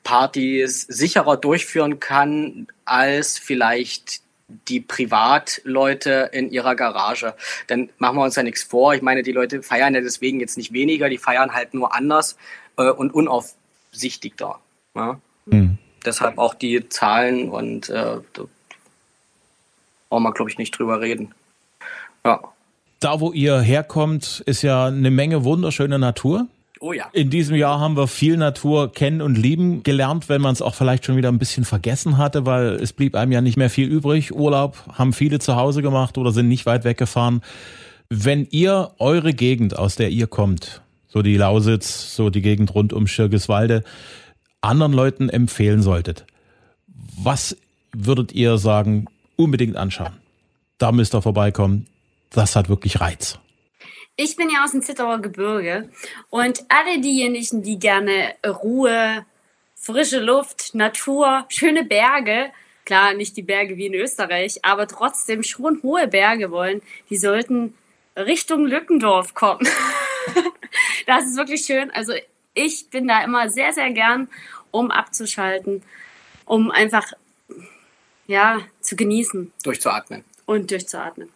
Partys 0.04 0.82
sicherer 0.82 1.38
durchführen 1.38 2.00
kann 2.00 2.68
als 2.86 3.38
vielleicht 3.38 4.22
die 4.68 4.80
Privatleute 4.80 6.30
in 6.34 6.52
ihrer 6.52 6.76
Garage. 6.76 7.36
Denn 7.70 7.90
machen 7.98 8.18
wir 8.18 8.24
uns 8.24 8.36
ja 8.36 8.44
nichts 8.44 8.64
vor. 8.64 8.94
Ich 8.94 9.02
meine, 9.02 9.24
die 9.24 9.32
Leute 9.32 9.62
feiern 9.62 9.94
ja 9.94 10.02
deswegen 10.02 10.40
jetzt 10.40 10.58
nicht 10.58 10.74
weniger, 10.74 11.10
die 11.10 11.18
feiern 11.18 11.54
halt 11.54 11.74
nur 11.74 11.94
anders 11.94 12.38
äh, 12.78 12.90
und 12.90 13.14
unaufsichtigter. 13.14 14.60
Ja? 14.96 15.20
Mhm. 15.46 15.78
Deshalb 16.06 16.38
auch 16.38 16.54
die 16.54 16.88
Zahlen 16.90 17.50
und 17.50 17.90
äh, 17.90 18.18
brauchen 20.10 20.24
wir, 20.24 20.34
glaube 20.34 20.52
ich, 20.52 20.58
nicht 20.58 20.78
drüber 20.78 21.02
reden. 21.02 21.34
Ja. 22.26 22.40
Da, 23.00 23.20
wo 23.20 23.32
ihr 23.32 23.60
herkommt, 23.62 24.44
ist 24.46 24.62
ja 24.62 24.88
eine 24.88 25.12
Menge 25.12 25.44
wunderschöne 25.46 26.00
Natur. 26.00 26.48
Oh 26.82 26.94
ja. 26.94 27.10
In 27.12 27.30
diesem 27.30 27.56
Jahr 27.56 27.80
haben 27.80 27.98
wir 27.98 28.08
viel 28.08 28.38
Natur 28.38 28.92
kennen 28.92 29.22
und 29.22 29.36
lieben 29.36 29.84
gelernt, 29.84 30.30
wenn 30.30 30.42
man 30.42 30.54
es 30.54 30.62
auch 30.62 30.76
vielleicht 30.76 31.06
schon 31.06 31.18
wieder 31.18 31.30
ein 31.30 31.40
bisschen 31.40 31.66
vergessen 31.66 32.18
hatte, 32.18 32.46
weil 32.46 32.76
es 32.76 32.94
blieb 32.94 33.16
einem 33.16 33.32
ja 33.32 33.42
nicht 33.42 33.58
mehr 33.58 33.70
viel 33.70 33.88
übrig. 33.88 34.34
Urlaub 34.34 34.84
haben 34.94 35.12
viele 35.14 35.40
zu 35.40 35.56
Hause 35.56 35.82
gemacht 35.82 36.18
oder 36.18 36.32
sind 36.32 36.48
nicht 36.48 36.66
weit 36.66 36.86
weggefahren. 36.86 37.42
Wenn 38.10 38.48
ihr 38.50 38.92
eure 38.98 39.34
Gegend, 39.34 39.78
aus 39.78 39.96
der 39.96 40.10
ihr 40.10 40.28
kommt, 40.28 40.82
so 41.08 41.22
die 41.22 41.38
Lausitz, 41.38 42.16
so 42.16 42.30
die 42.30 42.42
Gegend 42.42 42.74
rund 42.74 42.94
um 42.94 43.08
Schirgiswalde, 43.08 43.84
anderen 44.62 44.94
Leuten 44.94 45.30
empfehlen 45.30 45.82
solltet, 45.82 46.26
was 47.22 47.58
würdet 47.94 48.32
ihr 48.32 48.58
sagen, 48.58 49.06
unbedingt 49.40 49.78
anschauen? 49.78 50.18
Da 50.78 50.92
müsst 50.92 51.16
ihr 51.16 51.22
vorbeikommen. 51.22 51.88
Das 52.30 52.56
hat 52.56 52.70
wirklich 52.70 53.00
Reiz. 53.00 53.40
Ich 54.16 54.36
bin 54.36 54.50
ja 54.50 54.66
aus 54.66 54.72
dem 54.72 54.82
Zittauer 54.82 55.20
Gebirge 55.20 55.90
und 56.30 56.66
alle 56.68 57.00
diejenigen, 57.00 57.64
die 57.64 57.80
gerne 57.80 58.36
Ruhe, 58.46 59.26
frische 59.76 60.20
Luft, 60.20 60.76
Natur, 60.76 61.46
schöne 61.48 61.86
Berge, 61.86 62.52
klar 62.84 63.14
nicht 63.14 63.38
die 63.38 63.42
Berge 63.42 63.78
wie 63.78 63.86
in 63.86 63.94
Österreich, 63.94 64.60
aber 64.66 64.88
trotzdem 64.88 65.42
schon 65.44 65.82
hohe 65.84 66.08
Berge 66.08 66.52
wollen, 66.52 66.82
die 67.10 67.18
sollten 67.18 67.74
Richtung 68.18 68.66
Lückendorf 68.66 69.34
kommen. 69.34 69.66
das 71.08 71.26
ist 71.26 71.38
wirklich 71.38 71.62
schön. 71.62 71.90
Also 71.92 72.12
ich 72.54 72.90
bin 72.90 73.08
da 73.08 73.24
immer 73.24 73.50
sehr, 73.50 73.72
sehr 73.72 73.92
gern, 73.92 74.28
um 74.72 74.92
abzuschalten, 74.92 75.82
um 76.46 76.72
einfach 76.72 77.14
ja 78.30 78.62
zu 78.80 78.96
genießen. 78.96 79.52
Durchzuatmen. 79.64 80.24
Und 80.46 80.72
durchzuatmen. 80.72 81.30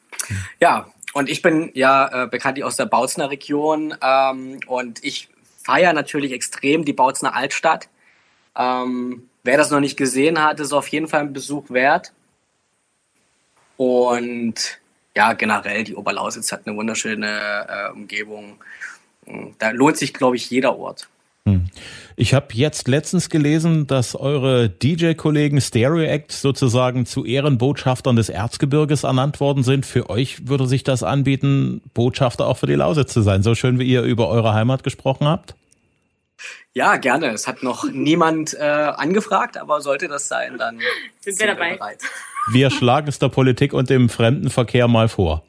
Ja, 0.60 0.88
und 1.14 1.30
ich 1.30 1.42
bin 1.42 1.72
ja 1.74 2.24
äh, 2.24 2.28
bekanntlich 2.28 2.64
aus 2.64 2.76
der 2.76 2.86
Bautzner 2.86 3.30
Region 3.30 3.96
ähm, 4.02 4.60
und 4.68 5.04
ich 5.04 5.30
feiere 5.64 5.94
natürlich 5.94 6.32
extrem 6.32 6.86
die 6.86 6.94
Bautzner 6.94 7.36
Altstadt. 7.36 7.90
Ähm, 8.56 9.30
wer 9.44 9.58
das 9.58 9.72
noch 9.72 9.80
nicht 9.80 9.98
gesehen 9.98 10.42
hat, 10.42 10.60
ist 10.60 10.72
auf 10.72 10.88
jeden 10.88 11.08
Fall 11.08 11.22
ein 11.22 11.34
Besuch 11.34 11.70
wert. 11.70 12.14
Und 13.78 14.80
ja, 15.16 15.34
generell, 15.34 15.84
die 15.84 15.96
Oberlausitz 15.96 16.52
hat 16.52 16.66
eine 16.66 16.76
wunderschöne 16.76 17.68
äh, 17.68 17.92
Umgebung. 17.92 18.64
Da 19.58 19.72
lohnt 19.72 19.98
sich, 19.98 20.14
glaube 20.14 20.36
ich, 20.36 20.50
jeder 20.50 20.78
Ort. 20.78 21.08
Hm. 21.48 21.66
Ich 22.16 22.34
habe 22.34 22.48
jetzt 22.54 22.88
letztens 22.88 23.30
gelesen, 23.30 23.86
dass 23.88 24.16
eure 24.16 24.70
DJ-Kollegen 24.70 25.60
Stereo 25.60 26.04
Act 26.04 26.32
sozusagen 26.32 27.06
zu 27.06 27.26
Ehrenbotschaftern 27.26 28.16
des 28.16 28.30
Erzgebirges 28.30 29.04
ernannt 29.04 29.40
worden 29.40 29.64
sind. 29.64 29.86
Für 29.86 30.10
euch 30.10 30.48
würde 30.48 30.68
sich 30.68 30.84
das 30.84 31.04
anbieten, 31.04 31.82
Botschafter 31.94 32.48
auch 32.48 32.58
für 32.58 32.68
die 32.68 32.76
Lausitz 32.76 33.12
zu 33.12 33.22
sein, 33.22 33.44
so 33.44 33.56
schön 33.56 33.78
wie 33.78 33.86
ihr 33.86 34.04
über 34.04 34.30
eure 34.30 34.54
Heimat 34.54 34.84
gesprochen 34.84 35.28
habt? 35.28 35.56
Ja, 36.74 36.96
gerne. 36.98 37.28
Es 37.28 37.48
hat 37.48 37.62
noch 37.62 37.84
niemand 37.92 38.54
äh, 38.54 38.62
angefragt, 38.64 39.58
aber 39.58 39.82
sollte 39.82 40.08
das 40.08 40.28
sein, 40.28 40.58
dann 40.58 40.80
sind, 41.20 41.40
wir 41.40 41.48
dabei. 41.48 41.76
Bereit. 41.76 42.04
Wir 42.52 42.70
schlagen 42.70 43.08
es 43.08 43.20
der 43.20 43.30
Politik 43.30 43.74
und 43.74 43.90
dem 43.90 44.10
Fremdenverkehr 44.10 44.88
mal 44.88 45.10
vor. 45.10 45.44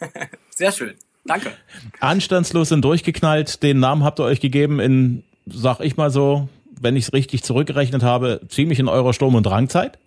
Sehr 0.50 0.72
schön. 0.72 0.94
Danke. 1.26 1.52
Anstandslos 2.00 2.72
und 2.72 2.82
durchgeknallt. 2.82 3.62
Den 3.62 3.80
Namen 3.80 4.04
habt 4.04 4.20
ihr 4.20 4.24
euch 4.24 4.40
gegeben 4.40 4.80
in, 4.80 5.24
sag 5.46 5.80
ich 5.80 5.96
mal 5.96 6.10
so, 6.10 6.48
wenn 6.80 6.96
ich 6.96 7.04
es 7.04 7.12
richtig 7.12 7.42
zurückgerechnet 7.42 8.02
habe, 8.02 8.40
ziemlich 8.48 8.78
in 8.78 8.88
eurer 8.88 9.12
Sturm- 9.12 9.34
und 9.34 9.44
Drangzeit. 9.44 9.98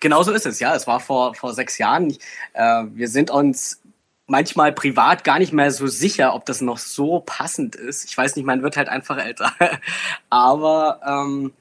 Genauso 0.00 0.32
ist 0.32 0.46
es, 0.46 0.60
ja. 0.60 0.74
Es 0.74 0.86
war 0.86 1.00
vor, 1.00 1.34
vor 1.34 1.54
sechs 1.54 1.78
Jahren. 1.78 2.16
Äh, 2.52 2.84
wir 2.94 3.08
sind 3.08 3.30
uns 3.30 3.80
manchmal 4.26 4.72
privat 4.72 5.24
gar 5.24 5.38
nicht 5.38 5.52
mehr 5.52 5.70
so 5.70 5.86
sicher, 5.86 6.34
ob 6.34 6.46
das 6.46 6.60
noch 6.60 6.78
so 6.78 7.20
passend 7.24 7.76
ist. 7.76 8.04
Ich 8.04 8.16
weiß 8.16 8.36
nicht, 8.36 8.44
man 8.44 8.62
wird 8.62 8.76
halt 8.76 8.88
einfach 8.88 9.18
älter. 9.18 9.52
Aber 10.30 11.00
ähm, 11.06 11.52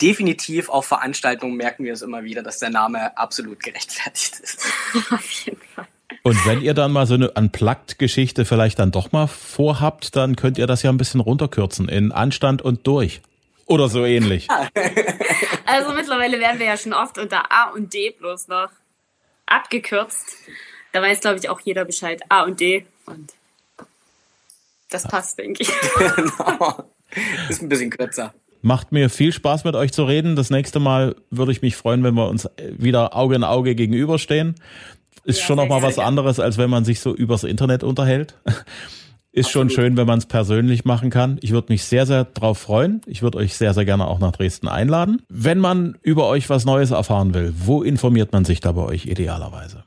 definitiv 0.00 0.68
auf 0.68 0.86
Veranstaltungen 0.86 1.56
merken 1.56 1.84
wir 1.84 1.92
es 1.92 2.02
immer 2.02 2.24
wieder, 2.24 2.42
dass 2.42 2.58
der 2.58 2.70
Name 2.70 3.16
absolut 3.16 3.62
gerechtfertigt 3.62 4.40
ist. 4.40 4.66
auf 5.10 5.30
jeden 5.30 5.58
Fall. 5.58 5.67
Und 6.22 6.46
wenn 6.46 6.60
ihr 6.60 6.74
dann 6.74 6.92
mal 6.92 7.06
so 7.06 7.14
eine 7.14 7.30
Unplugged-Geschichte 7.30 8.44
vielleicht 8.44 8.78
dann 8.78 8.90
doch 8.90 9.12
mal 9.12 9.26
vorhabt, 9.26 10.16
dann 10.16 10.36
könnt 10.36 10.58
ihr 10.58 10.66
das 10.66 10.82
ja 10.82 10.90
ein 10.90 10.98
bisschen 10.98 11.20
runterkürzen 11.20 11.88
in 11.88 12.12
Anstand 12.12 12.62
und 12.62 12.86
durch. 12.86 13.20
Oder 13.66 13.88
so 13.88 14.04
ähnlich. 14.04 14.48
Also 15.70 15.92
mittlerweile 15.92 16.40
werden 16.40 16.58
wir 16.58 16.64
ja 16.64 16.78
schon 16.78 16.94
oft 16.94 17.18
unter 17.18 17.52
A 17.52 17.70
und 17.74 17.92
D 17.92 18.10
bloß 18.18 18.48
noch 18.48 18.70
abgekürzt. 19.44 20.34
Da 20.92 21.02
weiß, 21.02 21.20
glaube 21.20 21.38
ich, 21.38 21.50
auch 21.50 21.60
jeder 21.60 21.84
Bescheid. 21.84 22.22
A 22.30 22.44
und 22.44 22.58
D. 22.58 22.86
Und 23.04 23.34
das 24.88 25.02
passt, 25.02 25.38
denke 25.38 25.62
ich. 25.62 25.68
genau. 26.16 26.84
Ist 27.50 27.60
ein 27.60 27.68
bisschen 27.68 27.90
kürzer. 27.90 28.32
Macht 28.62 28.92
mir 28.92 29.10
viel 29.10 29.32
Spaß 29.32 29.64
mit 29.64 29.74
euch 29.74 29.92
zu 29.92 30.04
reden. 30.04 30.36
Das 30.36 30.48
nächste 30.48 30.80
Mal 30.80 31.16
würde 31.30 31.52
ich 31.52 31.60
mich 31.60 31.76
freuen, 31.76 32.02
wenn 32.02 32.14
wir 32.14 32.28
uns 32.28 32.48
wieder 32.56 33.14
Auge 33.14 33.36
in 33.36 33.44
Auge 33.44 33.74
gegenüberstehen. 33.74 34.54
Ist 35.28 35.40
ja, 35.40 35.44
schon 35.44 35.56
noch 35.56 35.68
mal 35.68 35.82
was 35.82 35.98
anderes, 35.98 36.40
als 36.40 36.56
wenn 36.56 36.70
man 36.70 36.86
sich 36.86 37.00
so 37.00 37.14
übers 37.14 37.44
Internet 37.44 37.84
unterhält. 37.84 38.34
Ist 39.30 39.48
Absolut. 39.48 39.72
schon 39.72 39.82
schön, 39.84 39.96
wenn 39.98 40.06
man 40.06 40.18
es 40.18 40.24
persönlich 40.24 40.86
machen 40.86 41.10
kann. 41.10 41.38
Ich 41.42 41.52
würde 41.52 41.70
mich 41.70 41.84
sehr, 41.84 42.06
sehr 42.06 42.24
drauf 42.24 42.56
freuen. 42.56 43.02
Ich 43.04 43.20
würde 43.20 43.36
euch 43.36 43.54
sehr, 43.54 43.74
sehr 43.74 43.84
gerne 43.84 44.08
auch 44.08 44.20
nach 44.20 44.32
Dresden 44.32 44.68
einladen. 44.68 45.20
Wenn 45.28 45.58
man 45.58 45.98
über 46.00 46.26
euch 46.28 46.48
was 46.48 46.64
Neues 46.64 46.92
erfahren 46.92 47.34
will, 47.34 47.52
wo 47.58 47.82
informiert 47.82 48.32
man 48.32 48.46
sich 48.46 48.60
da 48.60 48.72
bei 48.72 48.80
euch 48.80 49.04
idealerweise? 49.04 49.84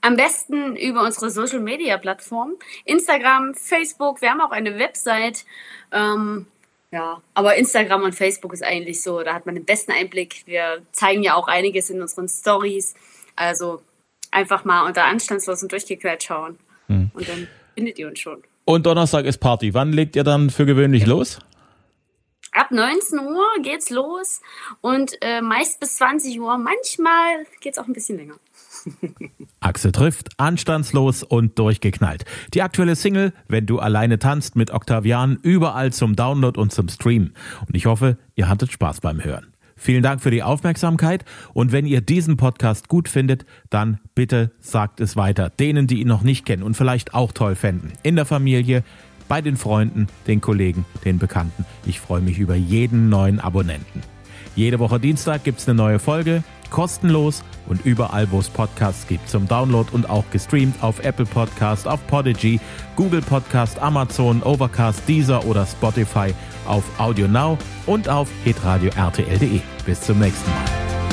Am 0.00 0.16
besten 0.16 0.76
über 0.76 1.02
unsere 1.02 1.28
Social 1.28 1.60
Media 1.60 1.98
Plattform. 1.98 2.54
Instagram, 2.86 3.54
Facebook, 3.54 4.22
wir 4.22 4.30
haben 4.30 4.40
auch 4.40 4.50
eine 4.50 4.78
Website. 4.78 5.44
Ähm, 5.92 6.46
ja, 6.90 7.20
aber 7.34 7.56
Instagram 7.56 8.02
und 8.04 8.14
Facebook 8.14 8.54
ist 8.54 8.64
eigentlich 8.64 9.02
so, 9.02 9.22
da 9.22 9.34
hat 9.34 9.44
man 9.44 9.56
den 9.56 9.66
besten 9.66 9.92
Einblick. 9.92 10.42
Wir 10.46 10.80
zeigen 10.92 11.22
ja 11.22 11.34
auch 11.34 11.48
einiges 11.48 11.90
in 11.90 12.00
unseren 12.00 12.28
Stories. 12.28 12.94
Also 13.36 13.82
einfach 14.30 14.64
mal 14.64 14.86
unter 14.86 15.04
anstandslos 15.04 15.62
und 15.62 15.72
durchgequert 15.72 16.22
schauen. 16.22 16.58
Mhm. 16.88 17.10
Und 17.14 17.28
dann 17.28 17.48
findet 17.74 17.98
ihr 17.98 18.08
uns 18.08 18.18
schon. 18.18 18.42
Und 18.64 18.86
Donnerstag 18.86 19.24
ist 19.24 19.38
Party. 19.38 19.74
Wann 19.74 19.92
legt 19.92 20.16
ihr 20.16 20.24
dann 20.24 20.50
für 20.50 20.66
gewöhnlich 20.66 21.06
los? 21.06 21.38
Ab 22.52 22.70
19 22.70 23.18
Uhr 23.18 23.44
geht's 23.62 23.90
los 23.90 24.40
und 24.80 25.12
äh, 25.22 25.40
meist 25.42 25.80
bis 25.80 25.96
20 25.96 26.40
Uhr. 26.40 26.56
Manchmal 26.56 27.46
geht's 27.60 27.78
auch 27.78 27.86
ein 27.88 27.92
bisschen 27.92 28.16
länger. 28.16 28.36
Axel 29.60 29.90
trifft, 29.90 30.28
anstandslos 30.36 31.24
und 31.24 31.58
durchgeknallt. 31.58 32.24
Die 32.54 32.62
aktuelle 32.62 32.94
Single, 32.94 33.32
Wenn 33.48 33.66
du 33.66 33.80
alleine 33.80 34.20
tanzt, 34.20 34.54
mit 34.54 34.70
Octavian, 34.70 35.38
überall 35.42 35.92
zum 35.92 36.14
Download 36.14 36.58
und 36.60 36.72
zum 36.72 36.88
Stream. 36.88 37.32
Und 37.66 37.74
ich 37.74 37.86
hoffe, 37.86 38.18
ihr 38.36 38.48
hattet 38.48 38.70
Spaß 38.70 39.00
beim 39.00 39.24
Hören. 39.24 39.53
Vielen 39.76 40.02
Dank 40.02 40.20
für 40.20 40.30
die 40.30 40.42
Aufmerksamkeit 40.42 41.24
und 41.52 41.72
wenn 41.72 41.86
ihr 41.86 42.00
diesen 42.00 42.36
Podcast 42.36 42.88
gut 42.88 43.08
findet, 43.08 43.44
dann 43.70 43.98
bitte 44.14 44.52
sagt 44.60 45.00
es 45.00 45.16
weiter. 45.16 45.50
Denen, 45.50 45.86
die 45.86 46.00
ihn 46.00 46.08
noch 46.08 46.22
nicht 46.22 46.46
kennen 46.46 46.62
und 46.62 46.76
vielleicht 46.76 47.14
auch 47.14 47.32
toll 47.32 47.54
fänden. 47.54 47.92
In 48.02 48.16
der 48.16 48.24
Familie, 48.24 48.84
bei 49.28 49.40
den 49.40 49.56
Freunden, 49.56 50.06
den 50.26 50.40
Kollegen, 50.40 50.84
den 51.04 51.18
Bekannten. 51.18 51.64
Ich 51.86 52.00
freue 52.00 52.20
mich 52.20 52.38
über 52.38 52.54
jeden 52.54 53.08
neuen 53.08 53.40
Abonnenten. 53.40 54.02
Jede 54.56 54.78
Woche 54.78 55.00
Dienstag 55.00 55.44
gibt 55.44 55.58
es 55.58 55.68
eine 55.68 55.76
neue 55.76 55.98
Folge 55.98 56.44
kostenlos 56.74 57.44
und 57.68 57.86
überall, 57.86 58.28
wo 58.32 58.40
es 58.40 58.50
Podcasts 58.50 59.06
gibt, 59.06 59.28
zum 59.28 59.46
Download 59.46 59.88
und 59.92 60.10
auch 60.10 60.24
gestreamt 60.32 60.82
auf 60.82 60.98
Apple 61.04 61.24
Podcast, 61.24 61.86
auf 61.86 62.04
Podigy, 62.08 62.58
Google 62.96 63.22
Podcast, 63.22 63.78
Amazon, 63.78 64.42
Overcast, 64.42 65.00
Deezer 65.08 65.44
oder 65.46 65.66
Spotify, 65.66 66.34
auf 66.66 66.82
Audio 66.98 67.28
Now 67.28 67.56
und 67.86 68.08
auf 68.08 68.28
hitradio 68.42 68.90
RTL.de. 68.96 69.60
Bis 69.86 70.00
zum 70.00 70.18
nächsten 70.18 70.50
Mal. 70.50 71.03